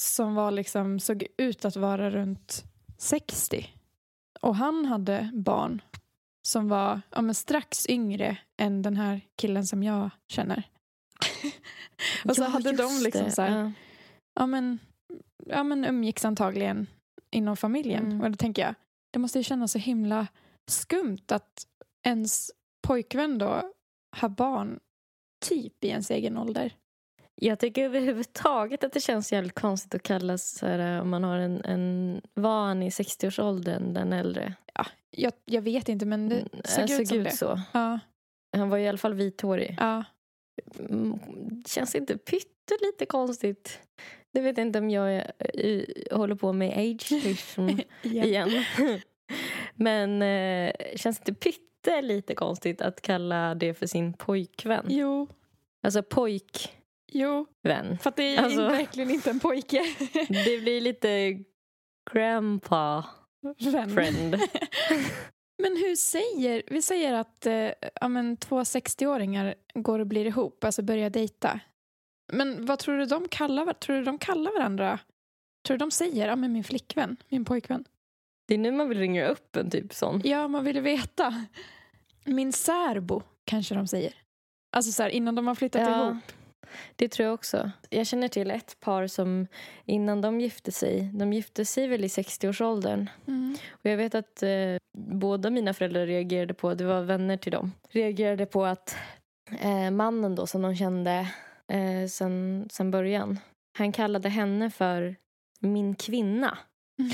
som 0.00 0.34
var 0.34 0.50
liksom, 0.50 1.00
såg 1.00 1.26
ut 1.36 1.64
att 1.64 1.76
vara 1.76 2.10
runt 2.10 2.64
60. 2.98 3.66
Och 4.40 4.56
han 4.56 4.84
hade 4.86 5.30
barn 5.34 5.82
som 6.48 6.68
var 6.68 7.00
ja, 7.10 7.22
men 7.22 7.34
strax 7.34 7.86
yngre 7.88 8.36
än 8.56 8.82
den 8.82 8.96
här 8.96 9.20
killen 9.36 9.66
som 9.66 9.82
jag 9.82 10.10
känner. 10.28 10.62
Och 12.24 12.36
så 12.36 12.42
Ja, 12.42 12.48
hade 12.48 12.72
de 12.72 13.00
liksom 13.04 13.24
det. 13.24 13.30
så 13.30 13.42
här, 13.42 13.58
Ja. 13.58 13.72
ja 14.34 14.46
men, 14.46 14.78
ja 15.46 15.62
men 15.64 15.84
umgicks 15.84 16.24
antagligen 16.24 16.86
inom 17.30 17.56
familjen. 17.56 18.06
Mm. 18.06 18.20
Och 18.20 18.30
då 18.30 18.36
tänker 18.36 18.62
jag, 18.62 18.74
det 19.10 19.18
måste 19.18 19.38
ju 19.38 19.44
kännas 19.44 19.72
så 19.72 19.78
himla 19.78 20.26
skumt 20.66 21.18
att 21.28 21.66
ens 22.06 22.50
pojkvän 22.86 23.38
då 23.38 23.62
har 24.16 24.28
barn 24.28 24.80
typ 25.44 25.84
i 25.84 25.88
ens 25.88 26.10
egen 26.10 26.38
ålder. 26.38 26.74
Jag 27.34 27.58
tycker 27.58 27.84
överhuvudtaget 27.84 28.84
att 28.84 28.92
det 28.92 29.00
känns 29.00 29.32
jävligt 29.32 29.54
konstigt 29.54 29.94
att 29.94 30.02
kallas 30.02 30.50
så 30.58 30.66
här, 30.66 31.00
om 31.00 31.10
man 31.10 31.24
har 31.24 31.36
en, 31.38 31.64
en 31.64 32.20
var 32.34 32.66
han 32.66 32.82
i 32.82 32.88
60-årsåldern, 32.90 33.94
den 33.94 34.12
äldre. 34.12 34.54
Jag, 35.10 35.32
jag 35.44 35.62
vet 35.62 35.88
inte 35.88 36.06
men 36.06 36.28
det 36.28 36.44
såg 36.64 36.90
Mm, 36.90 37.00
ut 37.02 37.08
som 37.08 37.22
det. 37.24 37.30
så. 37.30 37.60
Ja, 37.72 37.98
Han 38.56 38.68
var 38.68 38.78
i 38.78 38.88
alla 38.88 38.98
fall 38.98 39.14
vithårig. 39.14 39.76
ja. 39.80 40.04
Mm, 40.78 41.18
Känns 41.66 41.94
inte 41.94 42.18
pyttelite 42.18 43.06
konstigt? 43.08 43.78
Det 44.32 44.40
vet 44.40 44.58
inte 44.58 44.78
om 44.78 44.90
jag 44.90 45.12
är, 45.14 45.32
eh, 45.38 46.16
håller 46.18 46.34
på 46.34 46.52
med 46.52 46.78
Igen. 48.02 48.24
igen. 48.28 48.50
Men 49.74 50.22
eh, 50.22 50.72
känns 50.96 51.18
inte 51.18 51.34
pyttelite 51.34 52.34
konstigt 52.34 52.80
att 52.82 53.02
kalla 53.02 53.54
det 53.54 53.74
för 53.74 53.86
sin 53.86 54.12
pojkvän? 54.12 54.86
Jo, 54.88 55.28
Alltså 55.82 56.02
pojkvän. 56.02 56.72
jo. 57.12 57.46
För 58.00 58.08
att 58.08 58.16
det 58.16 58.36
är 58.36 58.42
Alltså- 58.42 58.62
verkligen 58.68 59.10
inte 59.10 59.30
en 59.30 59.40
pojke. 59.40 59.82
Det 60.28 60.60
blir 60.62 60.80
lite 60.80 61.38
grandpa 62.12 63.04
Vän. 63.72 63.94
friend. 63.94 64.34
Men 65.62 65.76
hur 65.76 65.96
säger, 65.96 66.62
vi 66.66 66.82
säger 66.82 67.12
att 67.14 67.46
eh, 67.46 67.70
ja, 68.00 68.08
men 68.08 68.36
två 68.36 68.60
60-åringar 68.62 69.54
går 69.74 69.98
och 69.98 70.06
blir 70.06 70.26
ihop, 70.26 70.64
alltså 70.64 70.82
börjar 70.82 71.10
dejta. 71.10 71.60
Men 72.32 72.66
vad 72.66 72.78
tror 72.78 72.98
du 72.98 73.04
de 73.06 73.28
kallar, 73.28 73.72
tror 73.72 73.96
du 73.96 74.04
de 74.04 74.18
kallar 74.18 74.52
varandra? 74.58 74.98
Tror 75.66 75.76
du 75.76 75.78
de 75.78 75.90
säger, 75.90 76.28
ja 76.28 76.36
men 76.36 76.52
min 76.52 76.64
flickvän, 76.64 77.16
min 77.28 77.44
pojkvän? 77.44 77.84
Det 78.48 78.54
är 78.54 78.58
nu 78.58 78.70
man 78.72 78.88
vill 78.88 78.98
ringa 78.98 79.26
upp 79.26 79.56
en 79.56 79.70
typ 79.70 79.94
sån. 79.94 80.20
Ja, 80.24 80.48
man 80.48 80.64
vill 80.64 80.80
veta. 80.80 81.46
Min 82.24 82.52
särbo, 82.52 83.22
kanske 83.44 83.74
de 83.74 83.86
säger. 83.86 84.14
Alltså 84.76 84.92
så 84.92 85.02
här, 85.02 85.10
innan 85.10 85.34
de 85.34 85.46
har 85.46 85.54
flyttat 85.54 85.82
Ja, 85.82 86.04
ihop. 86.10 86.22
det 86.96 87.08
tror 87.08 87.26
jag 87.26 87.34
också. 87.34 87.70
Jag 87.90 88.06
känner 88.06 88.28
till 88.28 88.50
ett 88.50 88.80
par 88.80 89.06
som 89.06 89.46
innan 89.84 90.20
de 90.20 90.40
gifte 90.40 90.72
sig, 90.72 91.10
de 91.14 91.32
gifte 91.32 91.64
sig 91.64 91.86
väl 91.88 92.04
i 92.04 92.08
60-årsåldern. 92.08 93.10
Mm. 93.26 93.56
Och 93.70 93.90
jag 93.90 93.96
vet 93.96 94.14
att 94.14 94.42
eh, 94.42 94.76
båda 94.98 95.50
mina 95.50 95.74
föräldrar 95.74 96.06
reagerade 96.06 96.54
på, 96.54 96.74
det 96.74 96.84
var 96.84 97.02
vänner 97.02 97.36
till 97.36 97.52
dem, 97.52 97.72
reagerade 97.90 98.46
på 98.46 98.64
att 98.64 98.96
eh, 99.60 99.90
mannen 99.90 100.34
då 100.34 100.46
som 100.46 100.62
de 100.62 100.76
kände 100.76 101.28
eh, 101.72 102.08
sen, 102.08 102.68
sen 102.72 102.90
början, 102.90 103.38
han 103.78 103.92
kallade 103.92 104.28
henne 104.28 104.70
för 104.70 105.16
min 105.60 105.94
kvinna. 105.94 106.58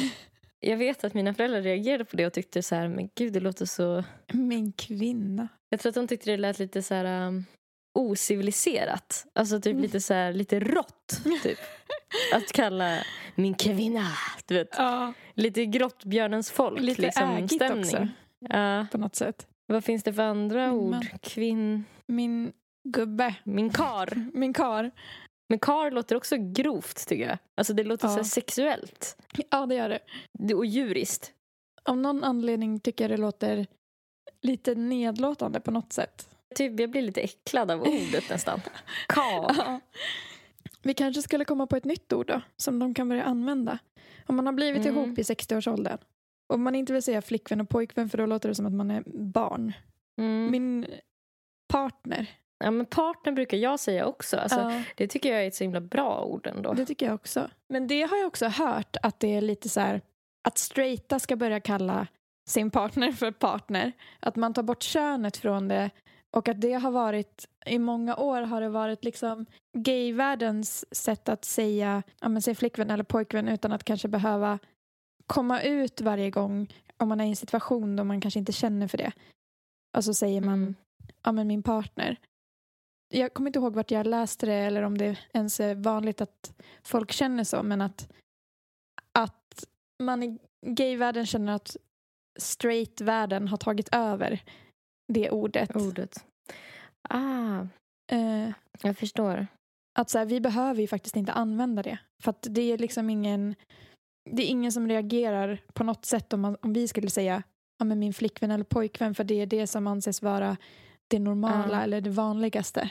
Jag 0.60 0.76
vet 0.76 1.04
att 1.04 1.14
mina 1.14 1.34
föräldrar 1.34 1.62
reagerade 1.62 2.04
på 2.04 2.16
det 2.16 2.26
och 2.26 2.32
tyckte 2.32 2.62
så 2.62 2.74
här, 2.74 2.88
men 2.88 3.08
gud 3.14 3.32
det 3.32 3.40
låter 3.40 3.66
så... 3.66 4.04
Min 4.32 4.72
kvinna. 4.72 5.48
Jag 5.68 5.80
tror 5.80 5.90
att 5.90 5.94
de 5.94 6.06
tyckte 6.08 6.30
det 6.30 6.36
lät 6.36 6.58
lite 6.58 6.82
så 6.82 6.94
här 6.94 7.26
um, 7.26 7.44
ociviliserat. 7.98 9.26
Alltså 9.34 9.60
typ 9.60 9.80
lite 9.80 10.00
så 10.00 10.14
här, 10.14 10.32
lite 10.32 10.60
rått 10.60 11.20
typ. 11.42 11.58
Att 12.34 12.52
kalla 12.52 12.98
min 13.34 13.54
kvinna, 13.54 14.06
du 14.46 14.54
vet. 14.54 14.68
Ja, 14.78 15.12
Lite 15.34 15.66
grottbjörnens 15.66 16.50
folk 16.50 16.80
lite 16.80 17.02
liksom, 17.02 17.30
ägigt 17.30 17.52
stämning. 17.54 17.84
också 17.84 18.08
Ja. 18.48 18.86
på 18.92 18.98
något 18.98 19.16
sätt. 19.16 19.46
Vad 19.66 19.84
finns 19.84 20.02
det 20.02 20.12
för 20.12 20.22
andra 20.22 20.66
Min 20.66 20.76
ord? 20.80 20.90
man. 20.90 21.04
Kvinn... 21.22 21.84
Min 22.06 22.52
gubbe, 22.88 23.34
Min 23.44 23.70
kar. 23.70 24.30
min 24.34 24.52
kar. 24.54 24.90
Men 25.48 25.58
kar 25.58 25.90
låter 25.90 26.16
också 26.16 26.36
grovt 26.38 27.08
tycker 27.08 27.28
jag. 27.28 27.38
Alltså 27.54 27.72
det 27.74 27.84
låter 27.84 28.08
Ja. 28.08 28.16
så 28.16 28.24
sexuellt. 28.24 29.16
Ja, 29.50 29.66
det 29.66 29.74
gör 29.74 29.88
det. 29.88 29.98
Det- 30.32 30.54
Och 30.54 30.66
djuriskt. 30.66 31.32
Av 31.82 31.96
någon 31.96 32.24
anledning 32.24 32.80
tycker 32.80 33.04
jag 33.04 33.10
det 33.10 33.22
låter 33.22 33.66
lite 34.40 34.74
nedlåtande 34.74 35.60
på 35.60 35.70
något 35.70 35.92
sätt. 35.92 36.28
Typ, 36.54 36.80
jag 36.80 36.90
blir 36.90 37.02
lite 37.02 37.20
äcklad 37.20 37.70
av 37.70 37.80
ordet 37.82 38.30
nästan. 38.30 38.60
Kar. 39.08 39.54
Ja. 39.58 39.80
Vi 40.82 40.94
kanske 40.94 41.22
skulle 41.22 41.44
komma 41.44 41.66
på 41.66 41.76
ett 41.76 41.84
nytt 41.84 42.12
ord 42.12 42.26
då, 42.26 42.40
som 42.56 42.78
de 42.78 42.94
kan 42.94 43.08
börja 43.08 43.24
använda. 43.24 43.78
Om 44.26 44.36
man 44.36 44.46
har 44.46 44.52
blivit 44.52 44.86
Mm. 44.86 44.98
ihop 45.04 45.18
i 45.18 45.22
60-årsåldern 45.22 45.98
och 46.46 46.60
man 46.60 46.74
inte 46.74 46.92
vill 46.92 47.02
säga 47.02 47.22
flickvän 47.22 47.60
och 47.60 47.68
pojkvän 47.68 48.08
för 48.08 48.18
då 48.18 48.26
låter 48.26 48.48
det 48.48 48.54
som 48.54 48.66
att 48.66 48.72
man 48.72 48.90
är 48.90 49.02
barn. 49.06 49.72
Mm. 50.18 50.50
Min 50.50 50.86
partner. 51.68 52.26
Ja, 52.64 52.70
men 52.70 52.86
partner 52.86 53.32
brukar 53.32 53.56
jag 53.56 53.80
säga 53.80 54.06
också. 54.06 54.36
Alltså, 54.36 54.60
ja, 54.60 54.82
Det 54.96 55.06
tycker 55.08 55.32
jag 55.32 55.42
är 55.42 55.48
ett 55.48 55.54
så 55.54 55.64
himla 55.64 55.80
bra 55.80 56.24
ord 56.24 56.46
ändå. 56.46 56.72
det 56.72 56.86
tycker 56.86 57.06
jag 57.06 57.14
också. 57.14 57.50
Men 57.68 57.86
det 57.86 58.02
har 58.02 58.16
jag 58.16 58.26
också 58.26 58.46
hört 58.46 58.96
att 59.02 59.20
det 59.20 59.34
är 59.36 59.40
lite 59.40 59.68
så 59.68 59.80
här 59.80 60.00
att 60.48 60.58
straighta 60.58 61.18
ska 61.18 61.36
börja 61.36 61.60
kalla 61.60 62.06
sin 62.48 62.70
partner 62.70 63.12
för 63.12 63.30
partner. 63.30 63.92
Att 64.20 64.36
man 64.36 64.54
tar 64.54 64.62
bort 64.62 64.82
könet 64.82 65.36
från 65.36 65.68
det 65.68 65.90
och 66.36 66.48
att 66.48 66.60
det 66.60 66.72
har 66.72 66.90
varit 66.90 67.48
i 67.66 67.78
många 67.78 68.16
år 68.16 68.42
har 68.42 68.60
det 68.60 68.68
varit 68.68 69.04
liksom 69.04 69.46
gayvärldens 69.78 70.94
sätt 70.94 71.28
att 71.28 71.44
säga, 71.44 72.02
ja, 72.20 72.28
men 72.28 72.42
säg 72.42 72.54
flickvän 72.54 72.90
eller 72.90 73.04
pojkvän 73.04 73.48
utan 73.48 73.72
att 73.72 73.84
kanske 73.84 74.08
behöva 74.08 74.58
komma 75.26 75.62
ut 75.62 76.00
varje 76.00 76.30
gång 76.30 76.72
om 76.96 77.08
man 77.08 77.20
är 77.20 77.24
i 77.24 77.28
en 77.28 77.36
situation 77.36 77.96
då 77.96 78.04
man 78.04 78.20
kanske 78.20 78.38
inte 78.40 78.52
känner 78.52 78.88
för 78.88 78.98
det. 78.98 79.12
Och 79.96 80.04
så 80.04 80.14
säger 80.14 80.40
man 80.40 80.54
Mm. 80.62 80.74
ja, 81.22 81.32
men 81.32 81.46
min 81.46 81.62
partner. 81.62 82.16
Jag 83.08 83.34
kommer 83.34 83.48
inte 83.48 83.58
ihåg 83.58 83.74
vart 83.74 83.90
jag 83.90 84.06
läste 84.06 84.46
det 84.46 84.54
eller 84.54 84.82
om 84.82 84.98
det 84.98 85.18
ens 85.32 85.60
är 85.60 85.74
vanligt 85.74 86.20
att 86.20 86.52
folk 86.82 87.12
känner 87.12 87.44
så 87.44 87.62
men 87.62 87.80
att, 87.80 88.12
att 89.12 89.64
man 90.02 90.22
i 90.22 90.38
gayvärlden 90.66 91.26
känner 91.26 91.52
att 91.52 91.76
straight-världen 92.38 93.48
har 93.48 93.56
tagit 93.56 93.88
över 93.92 94.42
det 95.12 95.30
ordet. 95.30 95.76
Ordet. 95.76 96.24
Ah, 97.08 97.66
Eh, 98.12 98.52
jag 98.82 98.96
förstår. 98.96 99.46
att 99.98 100.10
så 100.10 100.18
här, 100.18 100.26
vi 100.26 100.40
behöver 100.40 100.80
ju 100.80 100.86
faktiskt 100.86 101.16
inte 101.16 101.32
använda 101.32 101.82
det. 101.82 101.98
För 102.22 102.30
att 102.30 102.46
det 102.50 102.72
är 102.72 102.78
liksom 102.78 103.10
ingen 103.10 103.54
det 104.30 104.42
är 104.42 104.46
ingen 104.46 104.72
som 104.72 104.88
reagerar 104.88 105.60
på 105.72 105.84
något 105.84 106.04
sätt 106.04 106.32
om, 106.32 106.40
man, 106.40 106.56
om 106.62 106.72
vi 106.72 106.88
skulle 106.88 107.10
säga 107.10 107.42
ja, 107.78 107.84
men 107.84 107.98
min 107.98 108.14
flickvän 108.14 108.50
eller 108.50 108.64
pojkvän 108.64 109.14
för 109.14 109.24
det 109.24 109.34
är 109.34 109.46
det 109.46 109.66
som 109.66 109.86
anses 109.86 110.22
vara 110.22 110.56
det 111.08 111.18
normala 111.18 111.76
Ja. 111.76 111.82
eller 111.82 112.00
det 112.00 112.10
vanligaste. 112.10 112.90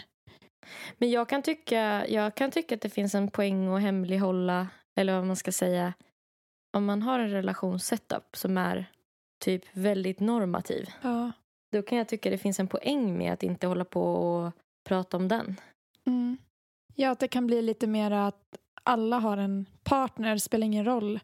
Men 0.98 1.12
jag 1.12 1.30
kan, 1.30 1.42
tycka, 1.42 2.08
jag 2.08 2.36
kan 2.36 2.52
tycka 2.52 2.76
att 2.76 2.82
det 2.82 2.90
finns 2.90 3.16
en 3.16 3.32
poäng 3.32 3.68
att 3.68 3.82
hemlighålla, 3.82 4.68
eller 4.96 5.16
vad 5.16 5.26
man 5.26 5.36
ska 5.36 5.52
säga, 5.52 5.94
om 6.78 6.86
man 6.86 7.02
har 7.02 7.20
en 7.20 7.30
relationssetup 7.30 8.36
som 8.36 8.58
är 8.58 8.86
typ 9.46 9.64
väldigt 9.72 10.20
normativ. 10.20 10.90
Ja. 11.02 11.32
Då 11.72 11.82
kan 11.82 11.98
jag 11.98 12.08
tycka 12.08 12.30
det 12.30 12.38
finns 12.38 12.60
en 12.60 12.68
poäng 12.68 13.18
med 13.18 13.34
att 13.34 13.44
inte 13.44 13.68
hålla 13.68 13.86
på 13.86 14.02
och 14.04 14.52
prata 14.88 15.18
om 15.18 15.28
den. 15.28 15.56
Mm. 16.06 16.38
Ja, 16.96 17.10
att 17.10 17.20
det 17.20 17.28
kan 17.28 17.48
bli 17.48 17.62
lite 17.62 17.88
mer 17.88 18.12
att 18.12 18.58
alla 18.84 19.20
har 19.20 19.38
en 19.38 19.66
partner, 19.84 20.38
spelar 20.38 20.66
ingen 20.66 20.86
roll 20.86 21.20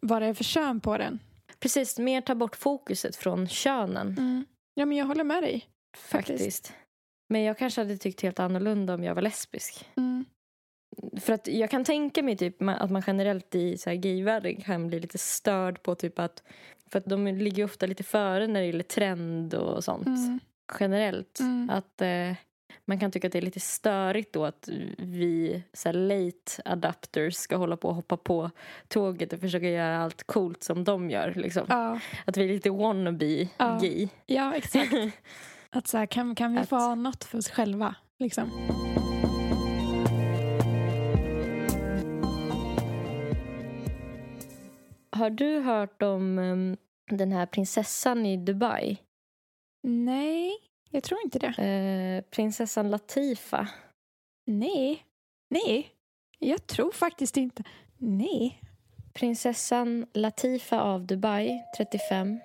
vad 0.00 0.22
det 0.22 0.26
är 0.28 0.34
för 0.34 0.44
kön 0.44 0.80
på 0.80 0.98
den. 0.98 1.18
Precis, 1.58 1.98
mer 1.98 2.20
ta 2.20 2.34
bort 2.34 2.56
fokuset 2.56 3.16
från 3.16 3.48
könen 3.48 4.44
Ja, 4.74 4.86
men 4.86 4.98
jag 4.98 5.06
håller 5.06 5.24
med 5.24 5.42
dig. 5.42 5.66
Faktiskt. 5.96 6.38
faktiskt. 6.38 6.72
Men 7.28 7.42
jag 7.42 7.58
kanske 7.58 7.80
hade 7.80 7.96
tyckt 7.96 8.20
helt 8.20 8.40
annorlunda 8.40 8.94
om 8.94 9.04
jag 9.04 9.14
var 9.14 9.22
lesbisk. 9.22 9.88
Mm. 9.96 10.24
För 11.20 11.32
att 11.32 11.46
jag 11.48 11.70
kan 11.70 11.84
tänka 11.84 12.22
mig 12.22 12.36
typ 12.36 12.56
att 12.62 12.90
man 12.90 13.02
generellt 13.06 13.54
i 13.54 13.78
så 13.78 13.90
här 13.90 13.96
gayvärlden 13.96 14.56
kan 14.56 14.86
bli 14.88 15.00
lite 15.00 15.18
störd 15.18 15.82
på 15.82 15.94
typ 15.94 16.18
att 16.18 16.42
för 16.90 16.98
att 16.98 17.04
de 17.04 17.26
ligger 17.26 17.64
ofta 17.64 17.86
lite 17.86 18.02
före 18.02 18.46
när 18.46 18.60
det 18.60 18.66
gäller 18.66 18.82
trend 18.84 19.54
och 19.54 19.84
sånt 19.84 20.06
Mm. 20.06 20.40
generellt. 20.80 21.40
Mm. 21.40 21.70
Att 21.70 22.00
eh, 22.02 22.32
man 22.84 23.00
kan 23.00 23.10
tycka 23.10 23.26
att 23.26 23.32
det 23.32 23.38
är 23.38 23.42
lite 23.42 23.60
störigt 23.60 24.32
då 24.32 24.44
att 24.44 24.68
vi 24.98 25.62
så 25.72 25.88
här 25.88 25.92
late 25.94 26.62
adapters 26.64 27.34
ska 27.34 27.56
hålla 27.56 27.76
på 27.76 27.88
och 27.88 27.94
hoppa 27.94 28.16
på 28.16 28.50
tåget 28.88 29.32
och 29.32 29.40
försöka 29.40 29.68
göra 29.68 29.98
allt 29.98 30.22
coolt 30.22 30.62
som 30.62 30.84
de 30.84 31.10
gör. 31.10 31.32
Liksom. 31.36 31.66
Ja. 31.68 32.00
Att 32.24 32.36
vi 32.36 32.44
är 32.44 32.48
lite 32.48 32.70
wannabe 32.70 33.48
Ja. 33.56 33.78
gay. 33.82 34.08
ja, 34.26 34.54
exakt. 34.54 34.92
Att 35.70 35.86
så 35.86 35.98
här, 35.98 36.06
kan, 36.06 36.34
kan 36.34 36.52
vi 36.52 36.58
Att- 36.58 36.68
få 36.68 36.76
ha 36.76 36.94
något 36.94 37.24
för 37.24 37.38
oss 37.38 37.48
själva? 37.50 37.94
Liksom. 38.18 38.50
Har 45.10 45.30
du 45.30 45.60
hört 45.60 46.02
om 46.02 46.38
em, 46.38 46.76
den 47.10 47.32
här 47.32 47.46
prinsessan 47.46 48.26
i 48.26 48.36
Dubai? 48.36 48.96
Nej, 49.82 50.52
jag 50.90 51.02
tror 51.02 51.20
inte 51.24 51.38
det. 51.38 51.62
Eh, 51.62 52.30
prinsessan 52.30 52.90
Latifa. 52.90 53.68
Nej. 54.46 55.04
Nej, 55.50 55.88
jag 56.38 56.66
tror 56.66 56.92
faktiskt 56.92 57.36
inte. 57.36 57.62
Nej. 57.98 58.60
Prinsessan 59.14 60.06
Latifa 60.14 60.80
av 60.80 61.06
Dubai, 61.06 61.62
35, 61.76 62.40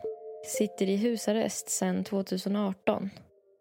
sitter 0.45 0.89
i 0.89 0.95
husarrest 0.95 1.69
sedan 1.69 2.03
2018 2.03 3.09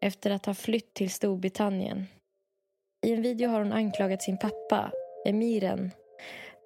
efter 0.01 0.31
att 0.31 0.47
ha 0.47 0.55
flytt 0.55 0.95
till 0.95 1.11
Storbritannien. 1.11 2.07
I 3.07 3.13
en 3.13 3.23
video 3.23 3.51
har 3.51 3.59
hon 3.59 3.73
anklagat 3.73 4.23
sin 4.23 4.39
pappa, 4.39 4.93
emiren, 5.27 5.91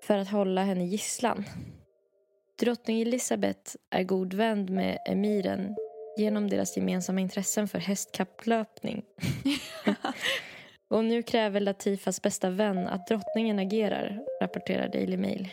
för 0.03 0.19
att 0.19 0.31
hålla 0.31 0.63
henne 0.63 0.85
gisslan. 0.85 1.45
Drottning 2.59 3.01
Elizabeth 3.01 3.77
är 3.91 4.03
god 4.03 4.35
vän 4.35 4.75
med 4.75 4.99
emiren 5.07 5.77
genom 6.19 6.51
deras 6.51 6.77
gemensamma 6.77 7.21
intressen 7.21 7.69
för 7.69 7.79
hästkapplöpning. 7.79 9.03
Och 10.91 11.05
nu 11.05 11.23
kräver 11.23 11.61
Latifas 11.61 12.23
bästa 12.23 12.51
vän 12.51 12.89
att 12.89 13.07
drottningen 13.07 13.59
agerar, 13.59 14.25
rapporterar 14.41 14.89
Daily 14.89 15.17
Mail. 15.17 15.49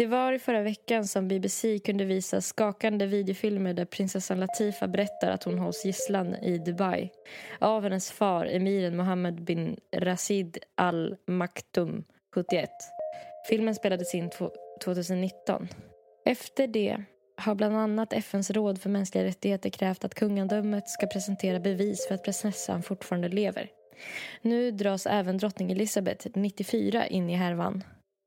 Det 0.00 0.06
var 0.06 0.32
i 0.32 0.38
förra 0.38 0.62
veckan 0.62 1.06
som 1.06 1.28
BBC 1.28 1.78
kunde 1.78 2.04
visa 2.04 2.40
skakande 2.40 3.06
videofilmer 3.06 3.74
där 3.74 3.84
prinsessan 3.84 4.40
Latifa 4.40 4.88
berättar 4.88 5.30
att 5.30 5.44
hon 5.44 5.58
hålls 5.58 5.84
gisslan 5.84 6.34
i 6.34 6.58
Dubai 6.58 7.10
av 7.58 7.82
hennes 7.82 8.10
far, 8.10 8.46
emiren 8.46 8.96
Mohammed 8.96 9.42
bin 9.42 9.76
Rashid 9.96 10.58
Al 10.74 11.16
Maktoum, 11.26 12.04
71. 12.34 12.70
Filmen 13.48 13.74
spelades 13.74 14.14
in 14.14 14.30
2019. 14.84 15.68
Efter 16.24 16.66
det 16.66 17.04
har 17.36 17.54
bland 17.54 17.76
annat 17.76 18.12
FNs 18.12 18.50
råd 18.50 18.80
för 18.80 18.90
mänskliga 18.90 19.24
rättigheter 19.24 19.70
krävt 19.70 20.04
att 20.04 20.14
kungadömet 20.14 20.88
ska 20.88 21.06
presentera 21.06 21.60
bevis 21.60 22.06
för 22.08 22.14
att 22.14 22.24
prinsessan 22.24 22.82
fortfarande 22.82 23.28
lever. 23.28 23.70
Nu 24.42 24.70
dras 24.70 25.06
även 25.06 25.38
drottning 25.38 25.70
Elizabeth, 25.70 26.26
94, 26.34 27.06
in 27.06 27.30
i 27.30 27.34
härvan. 27.34 27.82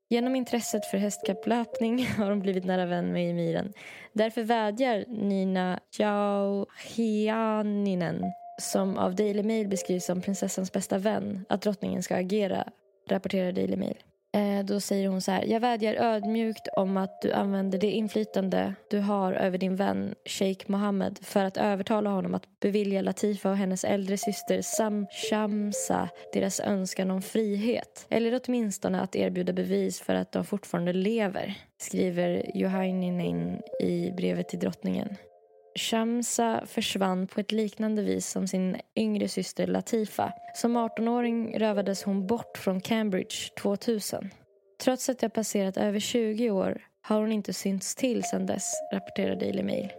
Genom 0.08 0.36
intresset 0.36 0.86
för 0.86 0.98
hästkapplöpning 0.98 2.06
har 2.18 2.30
hon 2.30 2.40
blivit 2.40 2.64
nära 2.64 2.86
vän 2.86 3.12
med 3.12 3.30
emiren. 3.30 3.72
Därför 4.12 4.42
vädjar 4.42 5.04
Nina 5.08 5.80
Jauhianinen, 5.98 7.52
som 8.60 8.98
av 8.98 9.14
Daily 9.14 9.42
Mail 9.42 9.68
beskrivs 9.68 10.04
som 10.04 10.20
prinsessans 10.20 10.72
bästa 10.72 10.98
vän, 10.98 11.44
att 11.48 11.62
drottningen 11.62 12.02
ska 12.02 12.16
agera, 12.16 12.68
rapporterar 13.08 13.52
Daily 13.52 13.76
Mail. 13.76 13.96
Eh, 14.34 14.64
då 14.64 14.80
säger 14.80 15.08
hon 15.08 15.20
så 15.20 15.30
här. 15.30 15.44
Jag 15.44 15.60
vädjar 15.60 15.94
ödmjukt 15.94 16.68
om 16.76 16.96
att 16.96 17.22
du 17.22 17.32
använder 17.32 17.78
det 17.78 17.90
inflytande 17.90 18.74
du 18.90 19.00
har 19.00 19.32
över 19.32 19.58
din 19.58 19.76
vän 19.76 20.14
Sheikh 20.26 20.70
Mohammed 20.70 21.18
för 21.22 21.44
att 21.44 21.56
övertala 21.56 22.10
honom 22.10 22.34
att 22.34 22.60
bevilja 22.60 23.02
Latifa 23.02 23.50
och 23.50 23.56
hennes 23.56 23.84
äldre 23.84 24.18
syster 24.18 24.62
Sam 24.62 25.06
Shamsa 25.30 26.08
deras 26.32 26.60
önskan 26.60 27.10
om 27.10 27.22
frihet. 27.22 28.06
Eller 28.08 28.40
åtminstone 28.44 29.00
att 29.00 29.16
erbjuda 29.16 29.52
bevis 29.52 30.00
för 30.00 30.14
att 30.14 30.32
de 30.32 30.44
fortfarande 30.44 30.92
lever, 30.92 31.54
skriver 31.78 32.50
Johaininen 32.54 33.62
i 33.80 34.10
brevet 34.16 34.48
till 34.48 34.58
drottningen. 34.58 35.16
Shamsa 35.78 36.66
försvann 36.66 37.26
på 37.26 37.40
ett 37.40 37.52
liknande 37.52 38.02
vis 38.02 38.30
som 38.30 38.48
sin 38.48 38.76
yngre 38.96 39.28
syster 39.28 39.66
Latifa. 39.66 40.32
Som 40.54 40.76
18-åring 40.76 41.58
rövades 41.58 42.02
hon 42.02 42.26
bort 42.26 42.58
från 42.58 42.80
Cambridge 42.80 43.36
2000. 43.62 44.30
Trots 44.82 45.08
att 45.08 45.22
jag 45.22 45.32
passerat 45.32 45.76
över 45.76 46.00
20 46.00 46.50
år 46.50 46.82
har 47.02 47.20
hon 47.20 47.32
inte 47.32 47.52
synts 47.52 47.94
till 47.94 48.22
sedan 48.24 48.46
dess, 48.46 48.72
rapporterar 48.92 49.36
Daily 49.36 49.62
Mail. 49.62 49.92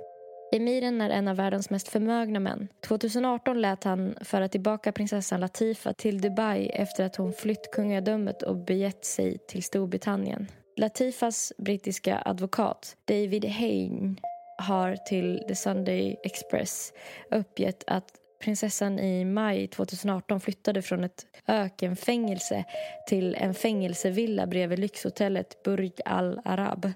Emiren 0.56 1.02
är 1.02 1.10
en 1.10 1.28
av 1.28 1.36
världens 1.36 1.70
mest 1.70 1.88
förmögna 1.88 2.40
män. 2.40 2.68
2018 2.88 3.62
lät 3.62 3.84
han 3.84 4.16
föra 4.22 4.48
tillbaka 4.48 4.92
prinsessan 4.92 5.40
Latifa 5.40 5.94
till 5.94 6.22
Dubai 6.22 6.68
efter 6.68 7.06
att 7.06 7.16
hon 7.16 7.34
flytt 7.34 7.72
kungadömet 7.72 8.42
och 8.42 8.56
begett 8.56 9.06
sig 9.06 9.38
till 9.48 9.64
Storbritannien. 9.64 10.48
Latifas 10.78 11.54
brittiska 11.58 12.22
advokat 12.26 12.96
David 13.06 13.46
Hain 13.46 14.20
har 14.58 14.96
till 14.96 15.44
The 15.48 15.56
Sunday 15.56 16.16
Express 16.24 16.94
uppgett 17.32 17.84
att 17.88 18.12
prinsessan 18.40 19.00
i 19.00 19.26
maj 19.26 19.68
2018 19.68 20.40
flyttade 20.40 20.82
från 20.82 21.04
ett 21.04 21.26
ökenfängelse 21.48 22.64
till 23.08 23.36
en 23.36 23.54
fängelsevilla 23.54 24.48
bredvid 24.48 24.80
lyxhotellet 24.80 25.64
Burj 25.64 25.92
Al 26.06 26.42
Arab. 26.46 26.92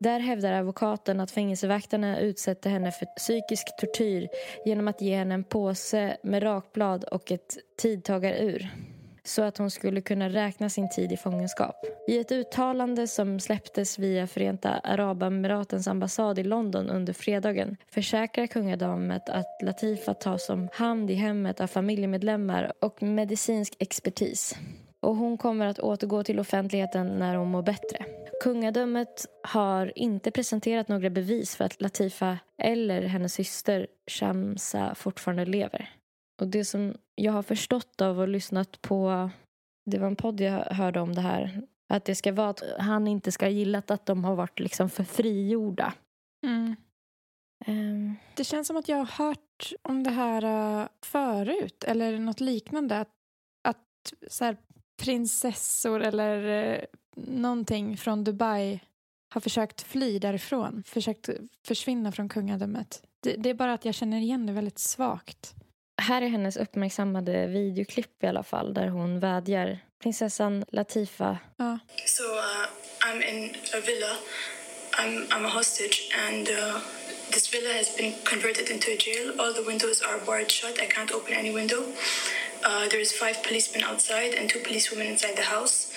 Där 0.00 0.20
hävdar 0.20 0.52
advokaten 0.52 1.20
att 1.20 1.30
fängelsevakterna 1.30 2.18
utsätter 2.18 2.70
henne 2.70 2.90
för 2.90 3.06
psykisk 3.06 3.76
tortyr 3.78 4.28
genom 4.64 4.88
att 4.88 5.00
ge 5.00 5.16
henne 5.16 5.34
en 5.34 5.44
påse 5.44 6.16
med 6.22 6.42
rakblad 6.42 7.04
och 7.04 7.32
ett 7.32 7.58
tidtagarur 7.78 8.70
så 9.24 9.42
att 9.42 9.58
hon 9.58 9.70
skulle 9.70 10.00
kunna 10.00 10.28
räkna 10.28 10.68
sin 10.68 10.90
tid 10.90 11.12
i 11.12 11.16
fångenskap. 11.16 11.76
I 12.08 12.18
ett 12.18 12.32
uttalande 12.32 13.06
som 13.06 13.40
släpptes 13.40 13.98
via 13.98 14.26
Förenta 14.26 14.70
Arabemiratens 14.70 15.88
ambassad 15.88 16.38
i 16.38 16.42
London 16.42 16.90
under 16.90 17.12
fredagen 17.12 17.76
försäkrar 17.90 18.46
kungadamet 18.46 19.28
att 19.28 19.62
Latifa 19.62 20.14
tas 20.14 20.50
om 20.50 20.68
hand 20.72 21.10
i 21.10 21.14
hemmet 21.14 21.60
av 21.60 21.66
familjemedlemmar 21.66 22.72
och 22.80 23.02
medicinsk 23.02 23.76
expertis. 23.78 24.56
Och 25.00 25.16
hon 25.16 25.38
kommer 25.38 25.66
att 25.66 25.78
återgå 25.78 26.24
till 26.24 26.40
offentligheten 26.40 27.18
när 27.18 27.34
hon 27.34 27.48
mår 27.48 27.62
bättre. 27.62 28.04
Kungadömet 28.42 29.26
har 29.42 29.92
inte 29.98 30.30
presenterat 30.30 30.88
några 30.88 31.10
bevis 31.10 31.56
för 31.56 31.64
att 31.64 31.80
Latifa 31.80 32.38
eller 32.58 33.02
hennes 33.02 33.34
syster 33.34 33.86
Shamsa 34.06 34.94
fortfarande 34.94 35.44
lever. 35.44 35.90
Och 36.40 36.48
det 36.48 36.64
som 36.64 36.94
jag 37.14 37.32
har 37.32 37.42
förstått 37.42 38.00
av 38.00 38.20
och 38.20 38.28
lyssnat 38.28 38.82
på, 38.82 39.30
det 39.90 39.98
var 39.98 40.06
en 40.06 40.16
podd 40.16 40.40
jag 40.40 40.64
hörde 40.64 41.00
om 41.00 41.14
det 41.14 41.20
här, 41.20 41.62
att 41.88 42.04
det 42.04 42.14
ska 42.14 42.32
vara 42.32 42.48
att 42.48 42.62
han 42.78 43.06
inte 43.06 43.32
ska 43.32 43.46
ha 43.46 43.50
gillat 43.50 43.90
att 43.90 44.06
de 44.06 44.24
har 44.24 44.34
varit 44.34 44.60
liksom 44.60 44.90
för 44.90 45.04
frigjorda. 45.04 45.94
Mm. 46.46 46.76
Um. 47.66 48.16
Det 48.34 48.44
känns 48.44 48.66
som 48.66 48.76
att 48.76 48.88
jag 48.88 48.96
har 48.96 49.26
hört 49.26 49.72
om 49.82 50.02
det 50.02 50.10
här 50.10 50.44
uh, 50.44 50.88
förut, 51.02 51.84
eller 51.84 52.18
något 52.18 52.40
liknande. 52.40 52.98
Att, 52.98 53.12
att 53.68 54.12
så 54.28 54.44
här, 54.44 54.56
prinsessor 55.02 56.02
eller 56.02 56.44
uh, 56.76 56.84
någonting 57.16 57.96
från 57.96 58.24
Dubai 58.24 58.80
har 59.34 59.40
försökt 59.40 59.82
fly 59.82 60.18
därifrån, 60.18 60.82
försökt 60.86 61.28
försvinna 61.66 62.12
från 62.12 62.28
kungadömet. 62.28 63.02
Det, 63.22 63.36
det 63.36 63.50
är 63.50 63.54
bara 63.54 63.74
att 63.74 63.84
jag 63.84 63.94
känner 63.94 64.18
igen 64.18 64.46
det 64.46 64.52
väldigt 64.52 64.78
svagt. 64.78 65.54
Här 66.02 66.22
är 66.22 66.28
hennes 66.28 66.56
uppmärksammade 66.56 67.46
videoklipp 67.46 68.24
i 68.24 68.26
alla 68.26 68.42
fall 68.42 68.74
där 68.74 68.88
hon 68.88 69.20
vädjar. 69.20 69.78
Prinsessan 70.02 70.64
Latifa. 70.68 71.38
Ja. 71.56 71.78
So 72.06 72.22
uh, 72.22 72.66
I'm 73.06 73.22
in 73.22 73.54
a 73.74 73.80
villa. 73.80 74.16
I'm, 74.98 75.26
I'm 75.30 75.46
a 75.46 75.48
hostage 75.48 76.12
and 76.28 76.48
uh, 76.48 76.80
this 77.30 77.48
villa 77.54 77.72
has 77.72 77.96
been 77.96 78.12
converted 78.24 78.70
into 78.70 78.90
a 78.90 78.96
jail. 78.96 79.40
All 79.40 79.52
the 79.54 79.62
windows 79.66 80.02
are 80.02 80.18
barred 80.26 80.50
shut. 80.50 80.78
I 80.80 80.86
can't 80.86 81.12
open 81.12 81.34
any 81.34 81.52
window. 81.54 81.82
Uh, 82.64 82.88
there's 82.88 83.12
five 83.12 83.42
policemen 83.42 83.84
outside 83.84 84.34
and 84.34 84.48
two 84.48 84.60
policewomen 84.60 85.06
inside 85.06 85.36
the 85.36 85.48
house. 85.56 85.92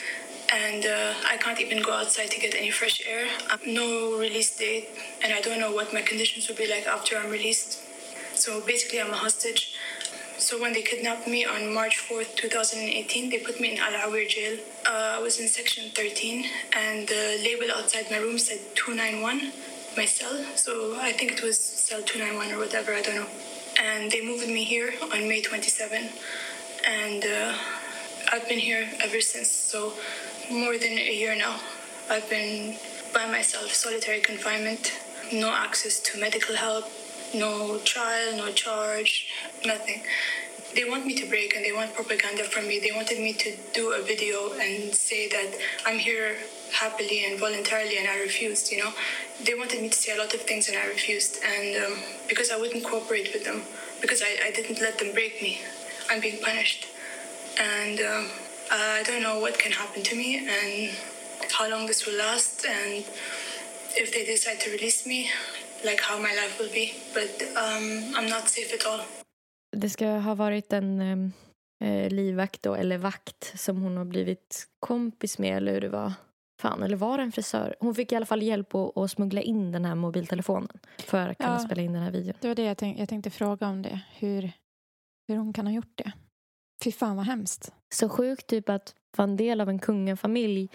And 0.54 0.86
uh, 0.86 1.14
I 1.34 1.38
can't 1.38 1.60
even 1.60 1.82
go 1.84 1.92
outside 1.92 2.32
to 2.32 2.40
get 2.40 2.56
any 2.56 2.72
fresh 2.72 3.02
air. 3.06 3.28
no 3.66 4.18
release 4.18 4.56
date, 4.58 4.88
and 5.22 5.34
I 5.34 5.42
don't 5.42 5.60
know 5.60 5.74
what 5.74 5.94
my 5.94 6.02
conditions 6.02 6.48
will 6.48 6.56
be 6.56 6.68
like 6.68 6.88
after 6.88 7.18
I'm 7.18 7.30
released. 7.30 7.87
So 8.38 8.62
basically, 8.62 9.02
I'm 9.02 9.10
a 9.12 9.18
hostage. 9.18 9.74
So 10.38 10.62
when 10.62 10.72
they 10.72 10.84
kidnapped 10.84 11.28
me 11.28 11.44
on 11.44 11.74
March 11.74 11.98
4th, 12.08 12.36
2018, 12.36 13.32
they 13.32 13.40
put 13.40 13.60
me 13.60 13.74
in 13.74 13.80
Al 13.80 13.94
Awir 14.08 14.30
jail. 14.30 14.60
Uh, 14.86 15.16
I 15.18 15.20
was 15.20 15.40
in 15.40 15.48
section 15.48 15.90
13, 15.90 16.46
and 16.78 17.08
the 17.08 17.42
label 17.44 17.74
outside 17.76 18.06
my 18.12 18.18
room 18.18 18.38
said 18.38 18.60
291, 18.76 19.52
my 19.98 20.06
cell. 20.06 20.46
So 20.56 20.96
I 21.02 21.12
think 21.14 21.32
it 21.34 21.42
was 21.42 21.58
cell 21.58 22.02
291 22.04 22.56
or 22.56 22.60
whatever, 22.60 22.94
I 22.94 23.02
don't 23.02 23.16
know. 23.16 23.28
And 23.82 24.12
they 24.12 24.24
moved 24.24 24.48
me 24.48 24.64
here 24.64 24.94
on 25.02 25.28
May 25.28 25.42
27, 25.42 26.10
and 26.88 27.26
uh, 27.26 27.58
I've 28.32 28.48
been 28.48 28.60
here 28.60 28.88
ever 29.04 29.20
since. 29.20 29.50
So 29.50 29.94
more 30.52 30.78
than 30.78 30.92
a 30.92 31.14
year 31.14 31.36
now. 31.36 31.60
I've 32.10 32.30
been 32.30 32.78
by 33.14 33.26
myself, 33.26 33.74
solitary 33.74 34.22
confinement, 34.22 34.94
no 35.34 35.50
access 35.50 36.00
to 36.02 36.20
medical 36.20 36.56
help, 36.56 36.86
no 37.34 37.80
trial, 37.80 38.36
no 38.38 38.52
charge, 38.52 39.28
nothing. 39.66 40.02
They 40.76 40.84
want 40.84 41.06
me 41.06 41.16
to 41.16 41.26
break 41.28 41.56
and 41.56 41.64
they 41.64 41.72
want 41.72 41.94
propaganda 41.94 42.44
from 42.44 42.68
me. 42.68 42.80
They 42.80 42.92
wanted 42.94 43.20
me 43.20 43.34
to 43.34 43.56
do 43.74 43.94
a 43.94 44.02
video 44.02 44.52
and 44.60 44.94
say 44.94 45.28
that 45.30 45.58
I'm 45.86 45.98
here 45.98 46.36
happily 46.74 47.26
and 47.26 47.40
voluntarily, 47.40 47.98
and 47.98 48.08
I 48.08 48.20
refused, 48.20 48.72
you 48.72 48.84
know. 48.84 48.92
They 49.44 49.54
wanted 49.54 49.82
me 49.82 49.90
to 49.90 49.98
say 49.98 50.14
a 50.16 50.20
lot 50.20 50.34
of 50.34 50.42
things 50.42 50.68
and 50.68 50.78
I 50.78 50.86
refused. 50.88 51.38
And 51.44 51.84
um, 51.84 52.00
because 52.28 52.52
I 52.52 52.58
wouldn't 52.58 52.84
cooperate 52.84 53.32
with 53.34 53.46
them, 53.46 53.64
because 54.02 54.22
I, 54.22 54.48
I 54.48 54.52
didn't 54.52 54.82
let 54.82 55.00
them 55.00 55.14
break 55.14 55.42
me, 55.42 55.62
I'm 56.10 56.20
being 56.20 56.42
punished. 56.44 56.88
And 57.60 58.00
um, 58.02 58.30
I 58.70 59.04
don't 59.06 59.24
know 59.24 59.40
what 59.40 59.58
can 59.58 59.72
happen 59.72 60.04
to 60.04 60.16
me 60.16 60.48
and 60.48 60.92
how 61.52 61.70
long 61.70 61.88
this 61.88 62.06
will 62.06 62.18
last. 62.18 62.66
And 62.66 63.06
if 63.96 64.14
they 64.14 64.26
decide 64.26 64.60
to 64.62 64.72
release 64.72 65.08
me, 65.08 65.30
like 65.84 66.02
how 66.04 66.18
my 66.20 66.30
life 66.42 66.60
will 66.64 66.72
be. 66.72 66.88
But 67.14 67.42
um, 67.58 68.16
I'm 68.16 68.30
not 68.30 68.50
safe 68.50 68.74
at 68.76 68.86
all. 68.86 69.02
Det 69.78 69.90
ska 69.90 70.08
ha 70.08 70.36
varit 70.36 70.74
en 70.74 71.02
eh, 71.82 72.10
livvakt 72.10 72.64
då, 72.64 72.76
eller 72.76 72.98
vakt 72.98 73.60
som 73.60 73.82
hon 73.82 73.98
har 73.98 74.06
blivit 74.06 74.68
kompis 74.80 75.38
med 75.40 75.58
eller 75.58 75.74
hur 75.74 75.82
det 75.82 75.90
var. 75.90 76.14
Fan, 76.62 76.84
eller 76.84 76.98
var 76.98 77.18
det 77.18 77.24
en 77.24 77.32
frisör? 77.32 77.76
Hon 77.80 77.96
fick 77.96 78.12
i 78.12 78.16
alla 78.16 78.26
fall 78.26 78.44
hjälp 78.44 78.76
att, 78.76 78.98
att 78.98 79.12
smuggla 79.12 79.42
in 79.42 79.72
den 79.72 79.86
här 79.86 79.96
mobiltelefonen 79.96 80.80
för 81.00 81.30
att 81.30 81.38
kunna 81.38 81.54
Ja. 81.54 81.60
spela 81.60 81.82
in 81.82 81.94
den 81.94 82.02
här 82.04 82.12
videon. 82.12 82.34
Det 82.42 82.48
var 82.48 82.56
det 82.56 82.64
jag, 82.64 82.78
tänk, 82.78 83.00
jag 83.00 83.10
tänkte 83.10 83.30
fråga 83.30 83.68
om 83.68 83.82
det. 83.82 84.00
Hur, 84.16 84.52
hur 85.28 85.36
hon 85.38 85.54
kan 85.54 85.68
ha 85.68 85.74
gjort 85.74 85.92
det. 85.98 86.12
Fy 86.84 86.92
fan 86.92 87.16
vad 87.16 87.26
hemskt. 87.26 87.72
Så 87.94 88.10
sjukt 88.10 88.48
typ 88.48 88.70
att 88.70 88.96
vara 89.18 89.24
en 89.30 89.38
del 89.38 89.62
av 89.62 89.70
en 89.70 89.80
kungafamilj 89.80 90.70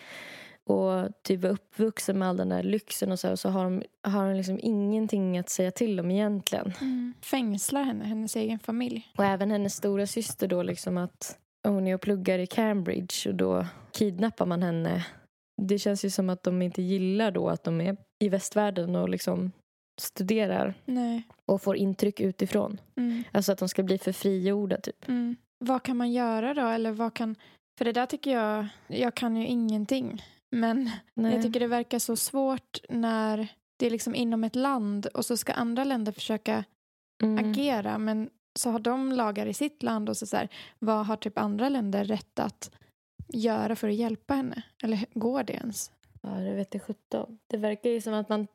och 0.64 1.22
typ 1.22 1.42
vara 1.42 1.52
uppvuxen 1.52 2.18
med 2.18 2.28
all 2.28 2.36
den 2.36 2.48
där 2.48 2.62
lyxen 2.62 3.12
och 3.12 3.18
så, 3.18 3.30
och 3.30 3.38
så 3.38 3.48
har 3.48 3.64
de, 3.64 3.82
har 4.02 4.28
de 4.28 4.36
liksom 4.36 4.58
ingenting 4.62 5.38
att 5.38 5.48
säga 5.48 5.70
till 5.70 6.00
om 6.00 6.10
egentligen. 6.10 6.72
Fängslar 7.22 7.82
henne, 7.82 8.04
hennes 8.04 8.36
egen 8.36 8.58
familj. 8.58 9.08
Och 9.18 9.24
även 9.24 9.50
hennes 9.50 9.74
stora 9.74 10.06
syster 10.06 10.48
då 10.48 10.62
liksom 10.62 10.98
att 10.98 11.38
hon 11.68 11.86
är 11.86 11.94
och 11.94 12.00
pluggar 12.00 12.38
i 12.38 12.46
Cambridge 12.46 13.28
och 13.28 13.34
då 13.34 13.66
kidnappar 13.92 14.46
man 14.46 14.62
henne. 14.62 15.06
Det 15.62 15.78
känns 15.78 16.04
ju 16.04 16.10
som 16.10 16.30
att 16.30 16.42
de 16.42 16.62
inte 16.62 16.82
gillar 16.82 17.30
då 17.30 17.48
att 17.48 17.64
de 17.64 17.80
är 17.80 17.96
i 18.18 18.28
västvärlden 18.28 18.96
och 18.96 19.08
liksom 19.08 19.52
studerar 20.00 20.74
Nej. 20.84 21.22
och 21.46 21.62
får 21.62 21.76
intryck 21.76 22.20
utifrån. 22.20 22.80
Mm. 22.96 23.24
Alltså 23.32 23.52
att 23.52 23.58
de 23.58 23.68
ska 23.68 23.82
bli 23.82 23.98
för 23.98 24.12
frigjorda 24.12 24.76
typ. 24.76 25.08
Mm. 25.08 25.36
Vad 25.58 25.82
kan 25.82 25.96
man 25.96 26.12
göra 26.12 26.54
då? 26.54 26.66
Eller 26.66 26.92
vad 26.92 27.14
kan... 27.14 27.36
För 27.78 27.84
det 27.84 27.92
där 27.92 28.06
tycker 28.06 28.30
jag... 28.30 28.66
Jag 28.86 29.14
kan 29.14 29.36
ju 29.36 29.46
ingenting. 29.46 30.22
Men 30.52 30.90
Nej. 31.14 31.32
jag 31.32 31.42
tycker 31.42 31.60
det 31.60 31.66
verkar 31.66 31.98
så 31.98 32.16
svårt 32.16 32.78
när 32.88 33.48
det 33.76 33.86
är 33.86 33.90
liksom 33.90 34.14
inom 34.14 34.44
ett 34.44 34.56
land 34.56 35.06
och 35.06 35.24
så 35.24 35.36
ska 35.36 35.52
andra 35.52 35.84
länder 35.84 36.12
försöka 36.12 36.64
Mm. 37.22 37.50
agera. 37.50 37.98
Men 37.98 38.30
så 38.58 38.70
har 38.70 38.78
de 38.78 39.12
lagar 39.12 39.46
i 39.46 39.54
sitt 39.54 39.82
land 39.82 40.08
och 40.08 40.16
så, 40.16 40.26
så 40.26 40.36
här, 40.36 40.48
vad 40.78 41.06
har 41.06 41.16
typ 41.16 41.38
andra 41.38 41.68
länder 41.68 42.04
rätt 42.04 42.38
att 42.38 42.70
göra 43.28 43.76
för 43.76 43.88
att 43.88 43.94
hjälpa 43.94 44.34
henne? 44.34 44.62
Eller 44.82 45.06
går 45.14 45.42
det 45.42 45.52
ens? 45.52 45.90
Ja, 46.22 46.30
det 46.30 46.52
vet 46.52 46.74
jag 46.74 46.82
sjutton. 46.82 47.38
Det 47.46 47.56
verkar 47.56 47.90
ju 47.90 48.00
som 48.00 48.14
att 48.14 48.28
man 48.28 48.46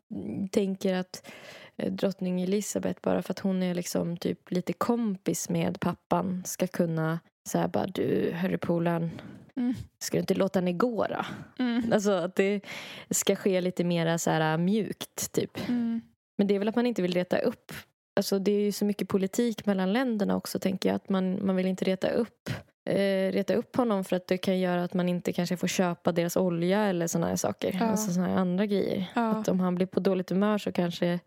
tänker 0.52 0.94
att 0.94 1.32
eh, 1.76 1.92
drottning 1.92 2.42
Elizabeth 2.42 3.00
bara 3.04 3.22
för 3.22 3.32
att 3.34 3.40
hon 3.40 3.64
är 3.64 3.74
liksom 3.74 4.18
typ 4.18 4.52
lite 4.52 4.74
kompis 4.74 5.50
med 5.50 5.80
pappan 5.80 6.44
ska 6.46 6.68
kunna 6.68 7.20
säga 7.50 7.68
bara 7.68 7.88
du, 7.88 8.32
hörru 8.34 8.58
polaren, 8.58 9.12
Mm. 9.58 9.74
ska 10.00 10.18
du 10.18 10.20
inte 10.20 10.34
låta 10.34 10.60
henne 10.60 10.74
gå 10.74 11.08
då? 11.08 11.26
Mm. 11.64 11.84
Alltså 11.94 12.12
att 12.12 12.36
det 12.36 12.62
ska 13.10 13.36
ske 13.36 13.62
lite 13.62 13.84
mer 13.84 14.18
så 14.18 14.30
här 14.30 14.58
mjukt 14.58 15.32
typ. 15.32 15.70
Mm. 15.70 16.02
Men 16.38 16.48
det 16.48 16.56
är 16.56 16.60
väl 16.60 16.68
att 16.68 16.76
man 16.76 16.86
inte 16.86 17.02
vill 17.02 17.14
reta 17.14 17.38
upp. 17.40 17.72
Alltså 18.16 18.40
det 18.40 18.52
är 18.52 18.62
ju 18.62 18.72
så 18.72 18.86
mycket 18.86 19.10
politik 19.10 19.66
mellan 19.66 19.94
länderna 19.94 20.36
också 20.36 20.60
tänker 20.60 20.90
jag. 20.90 20.96
Att 20.96 21.10
man, 21.10 21.46
man 21.46 21.56
vill 21.56 21.66
inte 21.66 21.86
reta 21.86 22.10
upp, 22.10 22.50
eh, 22.88 23.32
reta 23.32 23.54
upp 23.54 23.76
honom 23.76 24.04
för 24.04 24.16
att 24.16 24.28
det 24.28 24.38
kan 24.38 24.60
göra 24.60 24.84
att 24.84 24.94
man 24.94 25.10
inte 25.10 25.34
kanske 25.34 25.58
får 25.58 25.68
köpa 25.68 26.12
deras 26.12 26.38
olja 26.38 26.84
eller 26.84 27.08
såna 27.08 27.28
här 27.28 27.36
saker. 27.36 27.78
Ja. 27.80 27.86
Alltså 27.86 28.12
såna 28.12 28.28
här 28.28 28.36
andra 28.36 28.66
grejer. 28.66 29.06
Ja. 29.16 29.30
Att 29.30 29.48
om 29.48 29.60
han 29.60 29.76
blir 29.76 29.88
på 29.88 30.00
dåligt 30.00 30.30
humör 30.30 30.58
så 30.58 30.72
kanske 30.72 31.20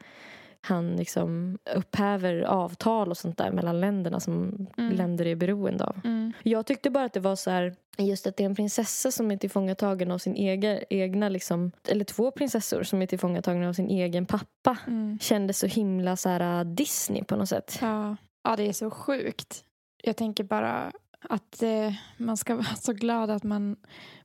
han 0.63 0.97
liksom 0.97 1.59
upphäver 1.75 2.43
avtal 2.43 3.11
och 3.11 3.17
sånt 3.19 3.39
där 3.39 3.51
mellan 3.51 3.81
länderna 3.81 4.21
som 4.21 4.67
Mm. 4.77 4.93
länder 4.97 5.27
är 5.27 5.35
beroende 5.35 5.85
av. 5.85 6.01
Mm. 6.05 6.33
Jag 6.43 6.67
tyckte 6.67 6.91
bara 6.91 7.05
att 7.05 7.13
det 7.13 7.21
var 7.21 7.37
så 7.37 7.51
här, 7.51 7.75
just 7.99 8.27
att 8.27 8.37
det 8.37 8.43
är 8.45 8.47
en 8.47 8.55
prinsessa 8.55 9.11
som 9.11 9.31
är 9.31 9.37
tillfångatagen 9.37 10.11
av 10.11 10.19
sin 10.19 10.35
egen, 10.35 10.81
egna, 10.91 11.29
liksom, 11.29 11.73
eller 11.89 12.05
två 12.05 12.31
prinsessor 12.31 12.83
som 12.83 13.03
är 13.03 13.07
tillfångatagna 13.07 13.69
av 13.69 13.73
sin 13.73 13.89
egen 13.89 14.27
pappa. 14.27 14.77
Mm. 14.87 15.19
Kändes 15.21 15.59
så 15.59 15.67
himla 15.67 16.17
så 16.17 16.29
här 16.29 16.65
uh, 16.65 16.71
Disney 16.75 17.25
på 17.25 17.37
något 17.37 17.49
sätt. 17.49 17.79
Ja. 17.81 18.17
ja, 18.45 18.57
det 18.57 18.69
är 18.69 18.73
så 18.73 18.91
sjukt. 18.91 19.65
Jag 20.03 20.17
tänker 20.17 20.45
bara 20.45 20.93
att 21.21 21.63
eh, 21.63 21.93
man 22.17 22.37
ska 22.37 22.55
vara 22.65 22.77
så 22.77 22.93
glad 22.93 23.31
att 23.31 23.43
man 23.43 23.77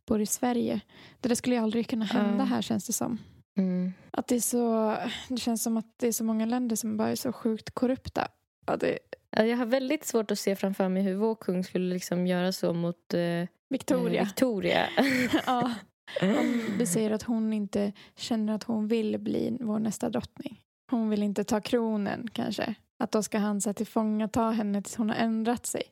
bor 0.07 0.21
i 0.21 0.25
Sverige. 0.25 0.81
Det 1.21 1.27
där 1.27 1.35
skulle 1.35 1.55
ju 1.55 1.61
aldrig 1.61 1.87
kunna 1.89 2.05
hända 2.05 2.37
Ja. 2.37 2.43
här 2.43 2.61
känns 2.61 2.87
det 2.87 2.93
som. 2.93 3.17
Mm. 3.57 3.93
Att 4.11 4.27
det, 4.27 4.35
är 4.35 4.39
så, 4.39 4.95
det 5.29 5.37
känns 5.37 5.63
som 5.63 5.77
att 5.77 5.93
det 5.97 6.07
är 6.07 6.11
så 6.11 6.23
många 6.23 6.45
länder 6.45 6.75
som 6.75 6.97
bara 6.97 7.09
är 7.09 7.15
så 7.15 7.33
sjukt 7.33 7.71
korrupta. 7.73 8.27
Ja, 8.67 8.77
det, 8.77 8.99
Ja, 9.37 9.43
Jag 9.45 9.57
har 9.57 9.65
väldigt 9.65 10.05
svårt 10.05 10.31
att 10.31 10.39
se 10.39 10.55
framför 10.55 10.89
mig 10.89 11.03
hur 11.03 11.15
vår 11.15 11.35
kung 11.35 11.63
skulle 11.63 11.93
liksom 11.93 12.27
göra 12.27 12.51
så 12.51 12.73
mot 12.73 13.13
eh, 13.13 13.47
Victoria. 13.69 14.21
eh, 14.21 14.25
Victoria. 14.27 14.87
ja. 15.45 15.73
Om 16.21 16.65
vi 16.77 16.85
säger 16.85 17.11
att 17.11 17.23
hon 17.23 17.53
inte 17.53 17.91
känner 18.15 18.53
att 18.53 18.63
hon 18.63 18.87
vill 18.87 19.17
bli 19.19 19.57
vår 19.61 19.79
nästa 19.79 20.09
drottning. 20.09 20.61
Hon 20.91 21.09
vill 21.09 21.23
inte 21.23 21.43
ta 21.43 21.61
kronen 21.61 22.27
kanske. 22.33 22.75
Att 22.99 23.11
då 23.11 23.23
ska 23.23 23.37
han 23.37 23.61
så 23.61 23.69
här, 23.69 23.73
tillfångata 23.73 24.49
henne 24.49 24.81
tills 24.81 24.95
hon 24.95 25.09
har 25.09 25.15
ändrat 25.17 25.65
sig. 25.65 25.83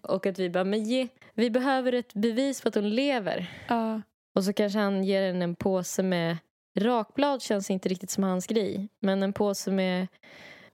Och 0.00 0.26
att 0.26 0.38
vi 0.38 0.50
bara, 0.50 0.64
men 0.64 0.84
ge, 0.84 1.08
vi 1.34 1.50
behöver 1.50 1.92
ett 1.92 2.14
bevis 2.14 2.60
på 2.60 2.68
att 2.68 2.74
hon 2.74 2.90
lever. 2.90 3.64
Ja, 3.68 4.02
Och 4.34 4.44
så 4.44 4.52
kanske 4.52 4.78
han 4.78 5.04
ger 5.04 5.26
henne 5.26 5.44
en 5.44 5.54
påse 5.54 6.02
med 6.02 6.36
rakblad 6.78 7.42
känns 7.42 7.70
inte 7.70 7.88
riktigt 7.88 8.10
som 8.10 8.24
hans 8.24 8.46
grej. 8.46 8.88
Men 9.00 9.22
en 9.22 9.32
påse 9.32 9.70
med, 9.70 10.06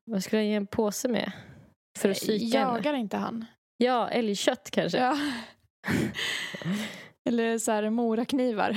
vad 0.05 0.25
skulle 0.25 0.43
jag 0.43 0.49
ge 0.49 0.55
en 0.55 0.67
påse 0.67 1.09
med? 1.09 1.33
För 1.99 2.09
att 2.09 2.17
psyka 2.17 2.59
henne? 2.59 2.77
Jagar 2.77 2.95
inte 2.95 3.17
han? 3.17 3.45
Ja, 3.77 4.09
älgkött 4.09 4.71
kanske. 4.71 4.99
Ja. 4.99 5.19
Eller 7.29 7.59
så 7.59 7.73
här 7.73 7.91
moraknivar. 7.91 8.77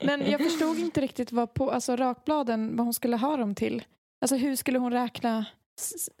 Men 0.06 0.30
jag 0.30 0.40
förstod 0.40 0.78
inte 0.78 1.00
riktigt 1.00 1.32
vad 1.32 1.54
på, 1.54 1.70
alltså 1.70 1.96
rakbladen, 1.96 2.76
vad 2.76 2.86
hon 2.86 2.94
skulle 2.94 3.16
ha 3.16 3.36
dem 3.36 3.54
till. 3.54 3.84
Alltså 4.20 4.36
hur 4.36 4.56
skulle 4.56 4.78
hon 4.78 4.92
räkna 4.92 5.44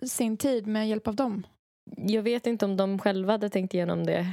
sin 0.06 0.36
tid 0.36 0.66
med 0.66 0.88
hjälp 0.88 1.08
av 1.08 1.16
dem? 1.16 1.46
Jag 1.96 2.22
vet 2.22 2.46
inte 2.46 2.64
om 2.64 2.76
de 2.76 2.98
själva 2.98 3.32
hade 3.32 3.48
tänkt 3.48 3.74
igenom 3.74 4.06
det 4.06 4.26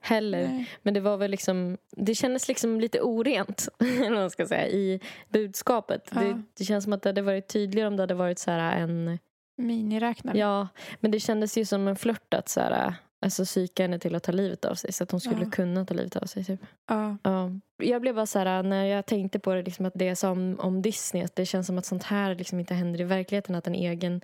heller. 0.00 0.48
Nej. 0.48 0.70
Men 0.82 0.94
det 0.94 1.00
var 1.00 1.16
väl 1.16 1.30
liksom, 1.30 1.78
det 1.90 2.14
kändes 2.14 2.48
liksom 2.48 2.80
lite 2.80 3.00
orent, 3.00 3.68
eller 3.78 4.10
man 4.20 4.30
ska 4.30 4.46
säga, 4.46 4.68
i 4.68 5.00
budskapet. 5.28 6.10
Ja. 6.14 6.20
Det, 6.20 6.42
det 6.58 6.64
känns 6.64 6.84
som 6.84 6.92
att 6.92 7.02
det 7.02 7.08
hade 7.08 7.22
varit 7.22 7.48
tydligare 7.48 7.88
om 7.88 7.96
det 7.96 8.02
hade 8.02 8.14
varit 8.14 8.38
så 8.38 8.50
här 8.50 8.80
en, 8.80 9.18
Miniräknare. 9.56 10.38
ja, 10.38 10.68
men 11.00 11.10
det 11.10 11.20
kändes 11.20 11.58
ju 11.58 11.64
som 11.64 11.88
en 11.88 11.96
flört 11.96 12.34
att 12.34 12.48
så 12.48 12.60
här, 12.60 12.94
alltså 13.20 13.44
psyka 13.44 13.82
henne 13.82 13.98
till 13.98 14.14
att 14.14 14.22
ta 14.22 14.32
livet 14.32 14.64
av 14.64 14.74
sig. 14.74 14.92
Så 14.92 15.04
att 15.04 15.10
hon 15.10 15.20
skulle 15.20 15.44
Ja. 15.44 15.50
kunna 15.50 15.84
ta 15.84 15.94
livet 15.94 16.16
av 16.16 16.26
sig 16.26 16.44
typ. 16.44 16.60
Ja. 16.88 17.16
Ja. 17.22 17.50
Jag 17.76 18.00
blev 18.02 18.14
bara 18.14 18.26
så 18.26 18.38
här, 18.38 18.62
när 18.62 18.84
jag 18.84 19.06
tänkte 19.06 19.38
på 19.38 19.54
det, 19.54 19.62
liksom 19.62 19.86
att 19.86 19.92
det 19.96 20.08
är 20.08 20.14
som 20.14 20.56
om 20.60 20.82
Disney, 20.82 21.22
att 21.24 21.36
det 21.36 21.46
känns 21.46 21.66
som 21.66 21.78
att 21.78 21.86
sånt 21.86 22.02
här 22.02 22.34
liksom 22.34 22.60
inte 22.60 22.74
händer 22.74 23.00
i 23.00 23.04
verkligheten. 23.04 23.54
Att 23.54 23.66
en 23.66 23.74
egen 23.74 24.20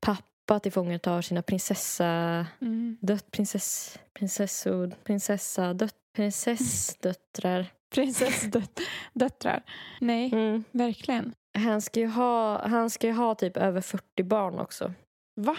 pappa 0.00 0.22
tillfångatar 0.62 1.22
sina 1.22 1.42
prinsessa, 1.42 2.46
Mm. 2.60 2.96
dött, 3.00 3.30
prinsess, 3.30 3.98
prinsessor, 4.14 4.94
prinsessa, 5.04 5.74
dött, 5.74 5.94
prinsessdöttrar. 6.16 7.66
Prinsessdöttrar. 7.94 9.62
Nej, 10.00 10.32
Mm. 10.32 10.64
verkligen. 10.70 11.34
Han 11.58 11.80
ska 11.82 12.00
ju 12.00 12.06
ha, 12.06 12.68
han 12.68 12.90
ska 12.90 13.06
ju 13.06 13.12
ha 13.12 13.34
typ 13.34 13.56
över 13.56 13.80
40 13.80 14.22
barn 14.22 14.58
också. 14.58 14.92
Va? 15.40 15.56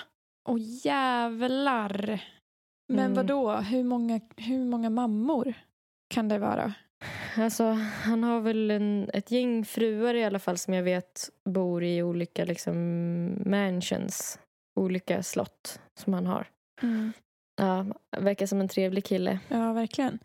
Åh 0.50 0.58
jävlar. 0.60 2.24
Men 2.94 3.00
Mm. 3.06 3.14
vad 3.14 3.26
då? 3.26 3.52
Hur 3.56 3.84
många, 3.84 4.20
hur 4.38 4.66
många 4.66 4.90
mammor 4.90 5.54
kan 6.14 6.28
det 6.30 6.40
vara? 6.40 6.74
Alltså, 7.38 7.64
han 8.04 8.24
har 8.24 8.40
väl 8.42 8.72
en, 8.72 9.10
ett 9.14 9.32
gäng 9.32 9.66
fruar 9.66 10.14
i 10.14 10.24
alla 10.24 10.40
fall 10.40 10.58
som 10.58 10.74
jag 10.74 10.84
vet 10.84 11.30
bor 11.46 11.84
i 11.84 12.04
olika 12.04 12.46
liksom 12.46 12.76
mansions. 13.46 14.40
Olika 14.76 15.24
slott 15.24 15.80
som 16.00 16.14
han 16.14 16.26
har. 16.28 16.48
Ja, 17.56 17.86
verkar 18.18 18.46
som 18.46 18.62
en 18.62 18.68
trevlig 18.68 19.06
kille. 19.06 19.40
Ja, 19.48 19.74
verkligen. 19.74 20.20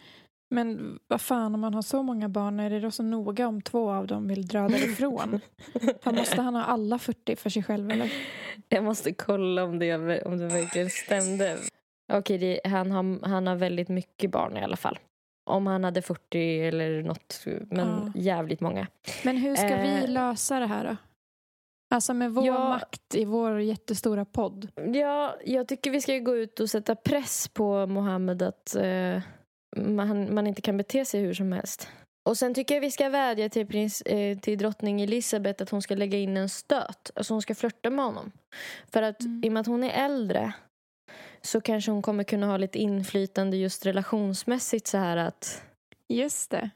Men 0.50 0.98
vad 1.08 1.20
fan, 1.20 1.54
om 1.54 1.60
man 1.60 1.74
har 1.74 1.82
så 1.82 2.02
många 2.02 2.28
barn, 2.28 2.60
är 2.60 2.70
det 2.70 2.80
då 2.80 2.90
så 2.90 3.02
noga 3.02 3.48
om 3.48 3.62
två 3.62 3.90
av 3.90 4.06
dem 4.06 4.28
vill 4.28 4.46
dra 4.46 4.68
därifrån? 4.68 5.40
För 6.02 6.12
måste 6.12 6.42
han 6.42 6.54
ha 6.54 6.62
alla 6.64 6.98
40 6.98 7.36
för 7.36 7.50
sig 7.50 7.62
själv 7.62 7.90
eller? 7.90 8.12
Jag 8.68 8.84
måste 8.84 9.12
kolla 9.12 9.64
om 9.64 9.78
det, 9.78 9.94
om 10.22 10.38
det 10.38 10.46
verkligen 10.46 10.90
stämde. 10.90 11.58
Okej, 12.12 12.38
det, 12.38 12.60
han, 12.70 12.90
har, 12.90 13.26
han 13.28 13.46
har 13.46 13.56
väldigt 13.56 13.88
mycket 13.88 14.30
barn 14.30 14.56
i 14.56 14.62
alla 14.62 14.76
fall. 14.76 14.98
Om 15.50 15.66
han 15.66 15.84
hade 15.84 16.02
40 16.02 16.60
eller 16.60 17.02
något, 17.02 17.44
men 17.70 18.12
Ja. 18.14 18.20
jävligt 18.20 18.60
många. 18.60 18.86
Men 19.24 19.36
hur 19.36 19.56
ska 19.56 19.76
vi 19.76 20.02
Eh. 20.04 20.08
lösa 20.10 20.60
det 20.60 20.66
här 20.66 20.84
då? 20.84 20.96
Alltså 21.94 22.14
med 22.14 22.32
vår 22.32 22.46
Ja. 22.46 22.68
makt 22.68 23.14
i 23.14 23.24
vår 23.24 23.60
jättestora 23.60 24.24
podd. 24.24 24.68
Ja, 24.94 25.36
jag 25.44 25.68
tycker 25.68 25.90
vi 25.90 26.00
ska 26.00 26.18
gå 26.18 26.36
ut 26.36 26.60
och 26.60 26.70
sätta 26.70 26.94
press 26.96 27.48
på 27.48 27.86
Mohammed 27.86 28.42
att 28.42 28.76
eh, 28.76 29.20
man, 29.76 30.34
man 30.34 30.46
inte 30.46 30.62
kan 30.62 30.76
bete 30.76 31.04
sig 31.04 31.20
hur 31.20 31.34
som 31.34 31.52
helst. 31.52 31.88
Och 32.28 32.36
sen 32.38 32.54
tycker 32.54 32.74
jag 32.74 32.80
vi 32.80 32.90
ska 32.90 33.08
vädja 33.08 33.48
till, 33.48 33.66
prins, 33.66 34.02
eh, 34.02 34.38
till 34.38 34.58
drottning 34.58 35.00
Elizabeth 35.00 35.62
att 35.62 35.70
hon 35.70 35.82
ska 35.82 35.94
lägga 35.94 36.18
in 36.18 36.36
en 36.36 36.48
stöt. 36.48 37.10
Alltså 37.14 37.34
hon 37.34 37.42
ska 37.42 37.54
flörta 37.54 37.90
med 37.90 38.04
honom. 38.04 38.32
För 38.92 39.02
att 39.02 39.20
Mm. 39.22 39.44
i 39.44 39.48
och 39.48 39.52
med 39.52 39.60
att 39.60 39.66
hon 39.66 39.84
är 39.84 40.04
äldre 40.04 40.52
så 41.42 41.60
kanske 41.60 41.90
hon 41.90 42.02
kommer 42.02 42.24
kunna 42.24 42.46
ha 42.46 42.56
lite 42.56 42.78
inflytande 42.78 43.56
just 43.56 43.86
relationsmässigt 43.86 44.86
så 44.86 44.98
här 44.98 45.16
att, 45.16 45.62
Just 46.08 46.50
det. 46.50 46.70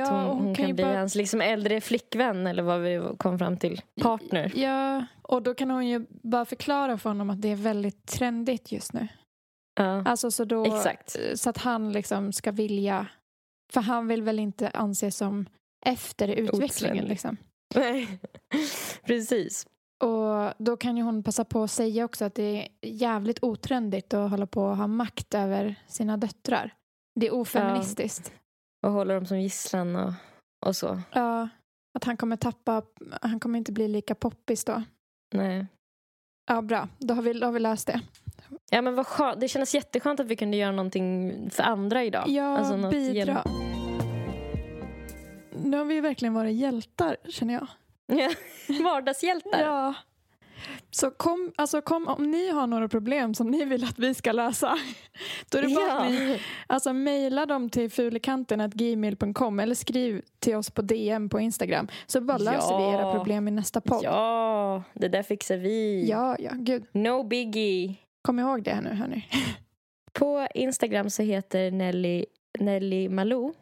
Att 0.00 0.08
hon, 0.08 0.24
och 0.24 0.36
hon, 0.36 0.54
kan, 0.54 0.68
ju 0.68 0.74
bli 0.74 0.84
bara- 0.84 0.98
hans 0.98 1.14
liksom 1.14 1.40
äldre 1.40 1.80
flickvän 1.80 2.46
eller 2.46 2.62
vad 2.62 2.80
vi 2.80 3.02
kom 3.18 3.38
fram 3.38 3.56
till. 3.56 3.80
Partner. 4.02 4.52
Ja, 4.54 5.06
och 5.22 5.42
då 5.42 5.54
kan 5.54 5.70
hon 5.70 5.86
ju 5.86 6.06
bara 6.08 6.44
förklara 6.44 6.98
för 6.98 7.10
honom 7.10 7.30
att 7.30 7.42
det 7.42 7.48
är 7.48 7.56
väldigt 7.56 8.06
trendigt 8.06 8.72
just 8.72 8.92
nu. 8.92 9.08
Ja. 9.74 10.02
Alltså 10.04 10.30
så 10.30 10.44
då, 10.44 10.64
Exakt. 10.64 11.16
så 11.34 11.50
att 11.50 11.58
han 11.58 11.92
liksom 11.92 12.32
ska 12.32 12.50
vilja, 12.50 13.06
för 13.72 13.80
han 13.80 14.08
vill 14.08 14.22
väl 14.22 14.38
inte 14.38 14.68
anses 14.68 15.16
som 15.16 15.46
efter 15.86 16.28
utvecklingen 16.28 17.04
liksom. 17.04 17.36
Nej, 17.74 18.18
precis. 19.06 19.66
Och 20.04 20.52
då 20.58 20.76
kan 20.76 20.96
ju 20.96 21.02
hon 21.02 21.22
passa 21.22 21.44
på 21.44 21.62
att 21.62 21.70
säga 21.70 22.04
också 22.04 22.24
att 22.24 22.34
det 22.34 22.42
är 22.42 22.68
jävligt 22.82 23.42
otrendigt 23.44 24.14
att 24.14 24.30
hålla 24.30 24.46
på 24.46 24.68
att 24.68 24.78
ha 24.78 24.86
makt 24.86 25.34
över 25.34 25.74
sina 25.86 26.16
döttrar. 26.16 26.74
Det 27.20 27.26
är 27.26 27.34
ofeministiskt. 27.34 28.32
Och 28.82 28.90
håller 28.92 29.14
dem 29.14 29.26
som 29.26 29.40
gisslan 29.40 29.96
och, 29.96 30.12
och 30.66 30.76
så. 30.76 31.00
Ja. 31.12 31.48
Att 31.98 32.04
han 32.04 32.16
kommer 32.16 32.36
tappa, 32.36 32.82
han 33.22 33.40
kommer 33.40 33.58
inte 33.58 33.72
bli 33.72 33.88
lika 33.88 34.14
poppis 34.14 34.64
då. 34.64 34.82
Nej. 35.34 35.66
Ja, 36.48 36.62
bra. 36.62 36.88
Då 36.98 37.14
har 37.14 37.22
vi, 37.22 37.32
då 37.32 37.46
har 37.46 37.52
vi 37.52 37.60
löst 37.60 37.86
det. 37.86 38.00
Ja 38.70 38.82
men 38.82 38.94
vad 38.94 39.06
skönt. 39.06 39.40
Det 39.40 39.48
kändes 39.48 39.74
jätteskönt 39.74 40.20
att 40.20 40.26
vi 40.26 40.36
kunde 40.36 40.56
göra 40.56 40.72
någonting 40.72 41.32
för 41.50 41.62
andra 41.62 42.04
idag. 42.04 42.28
Ja, 42.28 42.58
Alltså 42.58 42.90
bidra. 42.90 43.12
genom- 43.14 43.42
Nu 45.64 45.76
har 45.78 45.84
vi 45.84 46.00
verkligen 46.00 46.34
varit 46.34 46.54
hjältar, 46.54 47.16
känner 47.28 47.54
jag. 47.54 47.66
Vardagshjältar. 48.84 49.60
Ja. 49.60 49.94
Så 50.90 51.10
kom, 51.10 51.52
alltså 51.56 51.80
kom, 51.82 52.08
om 52.08 52.30
ni 52.30 52.50
har 52.50 52.66
några 52.66 52.88
problem 52.88 53.34
som 53.34 53.50
ni 53.50 53.64
vill 53.64 53.84
att 53.84 53.98
vi 53.98 54.14
ska 54.14 54.32
lösa, 54.32 54.78
då 55.50 55.58
är 55.58 55.62
det 55.62 55.74
bara 55.74 55.92
att 55.92 56.10
ni 56.10 56.40
alltså, 56.66 56.92
mejla 56.92 57.46
dem 57.46 57.70
till 57.70 57.90
fulikanten.gmail.com 57.90 59.60
eller 59.60 59.74
skriv 59.74 60.22
till 60.38 60.56
oss 60.56 60.70
på 60.70 60.82
DM 60.82 61.28
på 61.28 61.40
Instagram. 61.40 61.88
Så 62.06 62.20
bara 62.20 62.38
löser 62.38 62.78
vi 62.78 62.84
era 62.84 63.00
Ja. 63.02 63.12
problem 63.14 63.48
i 63.48 63.50
nästa 63.50 63.80
podd. 63.80 64.00
Ja, 64.04 64.82
det 64.94 65.08
där 65.08 65.22
fixar 65.22 65.56
vi. 65.56 66.08
ja, 66.10 66.36
ja, 66.38 66.50
gud. 66.54 66.84
No 66.92 67.22
biggie. 67.22 67.94
Kom 68.22 68.38
ihåg 68.38 68.62
det 68.62 68.70
här 68.70 68.82
nu, 68.82 68.90
hörni. 68.94 69.28
På 70.12 70.48
Instagram 70.54 71.10
så 71.10 71.22
heter 71.22 71.70
Nelly, 71.70 72.24
Nelly 72.58 73.08
Malou. 73.08 73.52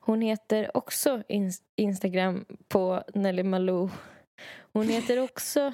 Hon 0.00 0.20
heter 0.20 0.76
också 0.76 1.22
ins- 1.28 1.62
Instagram 1.76 2.44
på 2.68 3.02
Nelly 3.14 3.42
Malou. 3.42 3.90
Hon 4.72 4.88
heter 4.88 5.18
också 5.24 5.72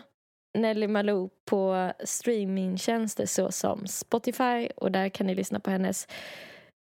Nelly 0.55 0.89
Malou 0.89 1.31
på 1.45 1.93
streamingtjänster 2.05 3.27
såsom 3.27 3.87
Spotify 3.87 4.69
och 4.77 4.93
där 4.93 5.09
kan 5.09 5.27
ni 5.27 5.35
lyssna 5.35 5.61
på 5.61 5.71
hennes 5.71 6.09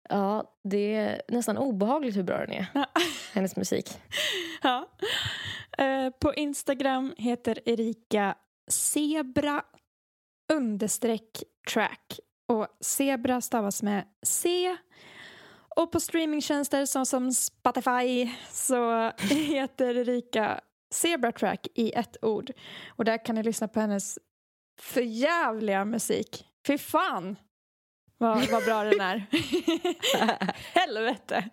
Ja, 0.08 0.54
det 0.64 0.94
är 0.94 1.22
nästan 1.28 1.58
obehagligt 1.58 2.16
hur 2.16 2.22
bra 2.22 2.38
den 2.38 2.52
är. 2.52 2.66
Hennes 3.34 3.56
musik. 3.56 3.90
Ja. 4.62 4.88
Eh, 5.78 6.10
på 6.10 6.34
Instagram 6.34 7.14
heter 7.18 7.68
Erika 7.68 8.34
Zebra 8.70 9.62
understreck 10.52 11.42
track. 11.72 12.20
Och 12.48 12.66
Zebra 12.80 13.40
stavas 13.40 13.82
med 13.82 14.04
C. 14.22 14.76
Och 15.76 15.92
på 15.92 16.00
streamingtjänster 16.00 16.86
som, 16.86 17.06
som 17.06 17.32
Spotify 17.32 18.30
så 18.50 19.10
heter 19.30 19.96
Erika 19.96 20.60
Zebra 20.94 21.32
track 21.32 21.66
i 21.74 21.92
ett 21.92 22.16
ord. 22.22 22.50
Och 22.88 23.04
där 23.04 23.24
kan 23.24 23.34
ni 23.34 23.42
lyssna 23.42 23.68
på 23.68 23.80
hennes 23.80 24.18
förjävliga 24.80 25.84
musik. 25.84 26.46
Fy 26.66 26.78
fan 26.78 27.36
vad, 28.18 28.50
vad 28.50 28.64
bra 28.64 28.84
den 28.84 29.00
är. 29.00 29.26
Helvete. 30.78 31.50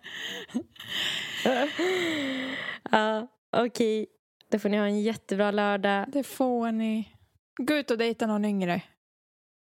ja, 2.90 3.26
okej. 3.56 4.06
Då 4.50 4.58
får 4.58 4.68
ni 4.68 4.76
ha 4.76 4.84
en 4.84 5.02
jättebra 5.02 5.50
lördag. 5.50 6.04
Det 6.08 6.22
får 6.24 6.72
ni. 6.72 7.08
Gå 7.56 7.74
ut 7.74 7.90
och 7.90 7.98
dejta 7.98 8.26
någon 8.26 8.44
yngre. 8.44 8.82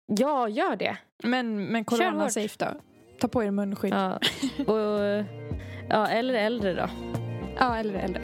Ja, 0.07 0.49
gör 0.49 0.77
det. 0.77 0.97
Men, 1.23 1.65
men 1.65 1.85
corona 1.85 2.31
safe 2.31 2.57
då. 2.59 2.81
Ta 3.21 3.29
på 3.29 3.45
er 3.45 3.51
munskydd. 3.51 3.93
Ja, 3.93 4.21
Ja, 4.57 4.73
och, 4.73 5.25
ja 5.91 6.07
eller 6.09 6.35
äldre 6.35 6.75
då. 6.75 6.89
eller 7.65 7.95
äldre. 7.95 8.21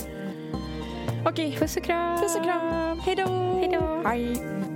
Okej, 1.27 1.57
Puss 1.61 1.77
och 1.77 1.85
kram. 1.85 2.19
puss 2.21 2.37
och 2.37 2.45
kram. 2.45 3.01
Hej 3.07 3.17
då. 3.17 3.27
Hej 3.61 3.79
då. 3.81 4.09
Hej. 4.09 4.72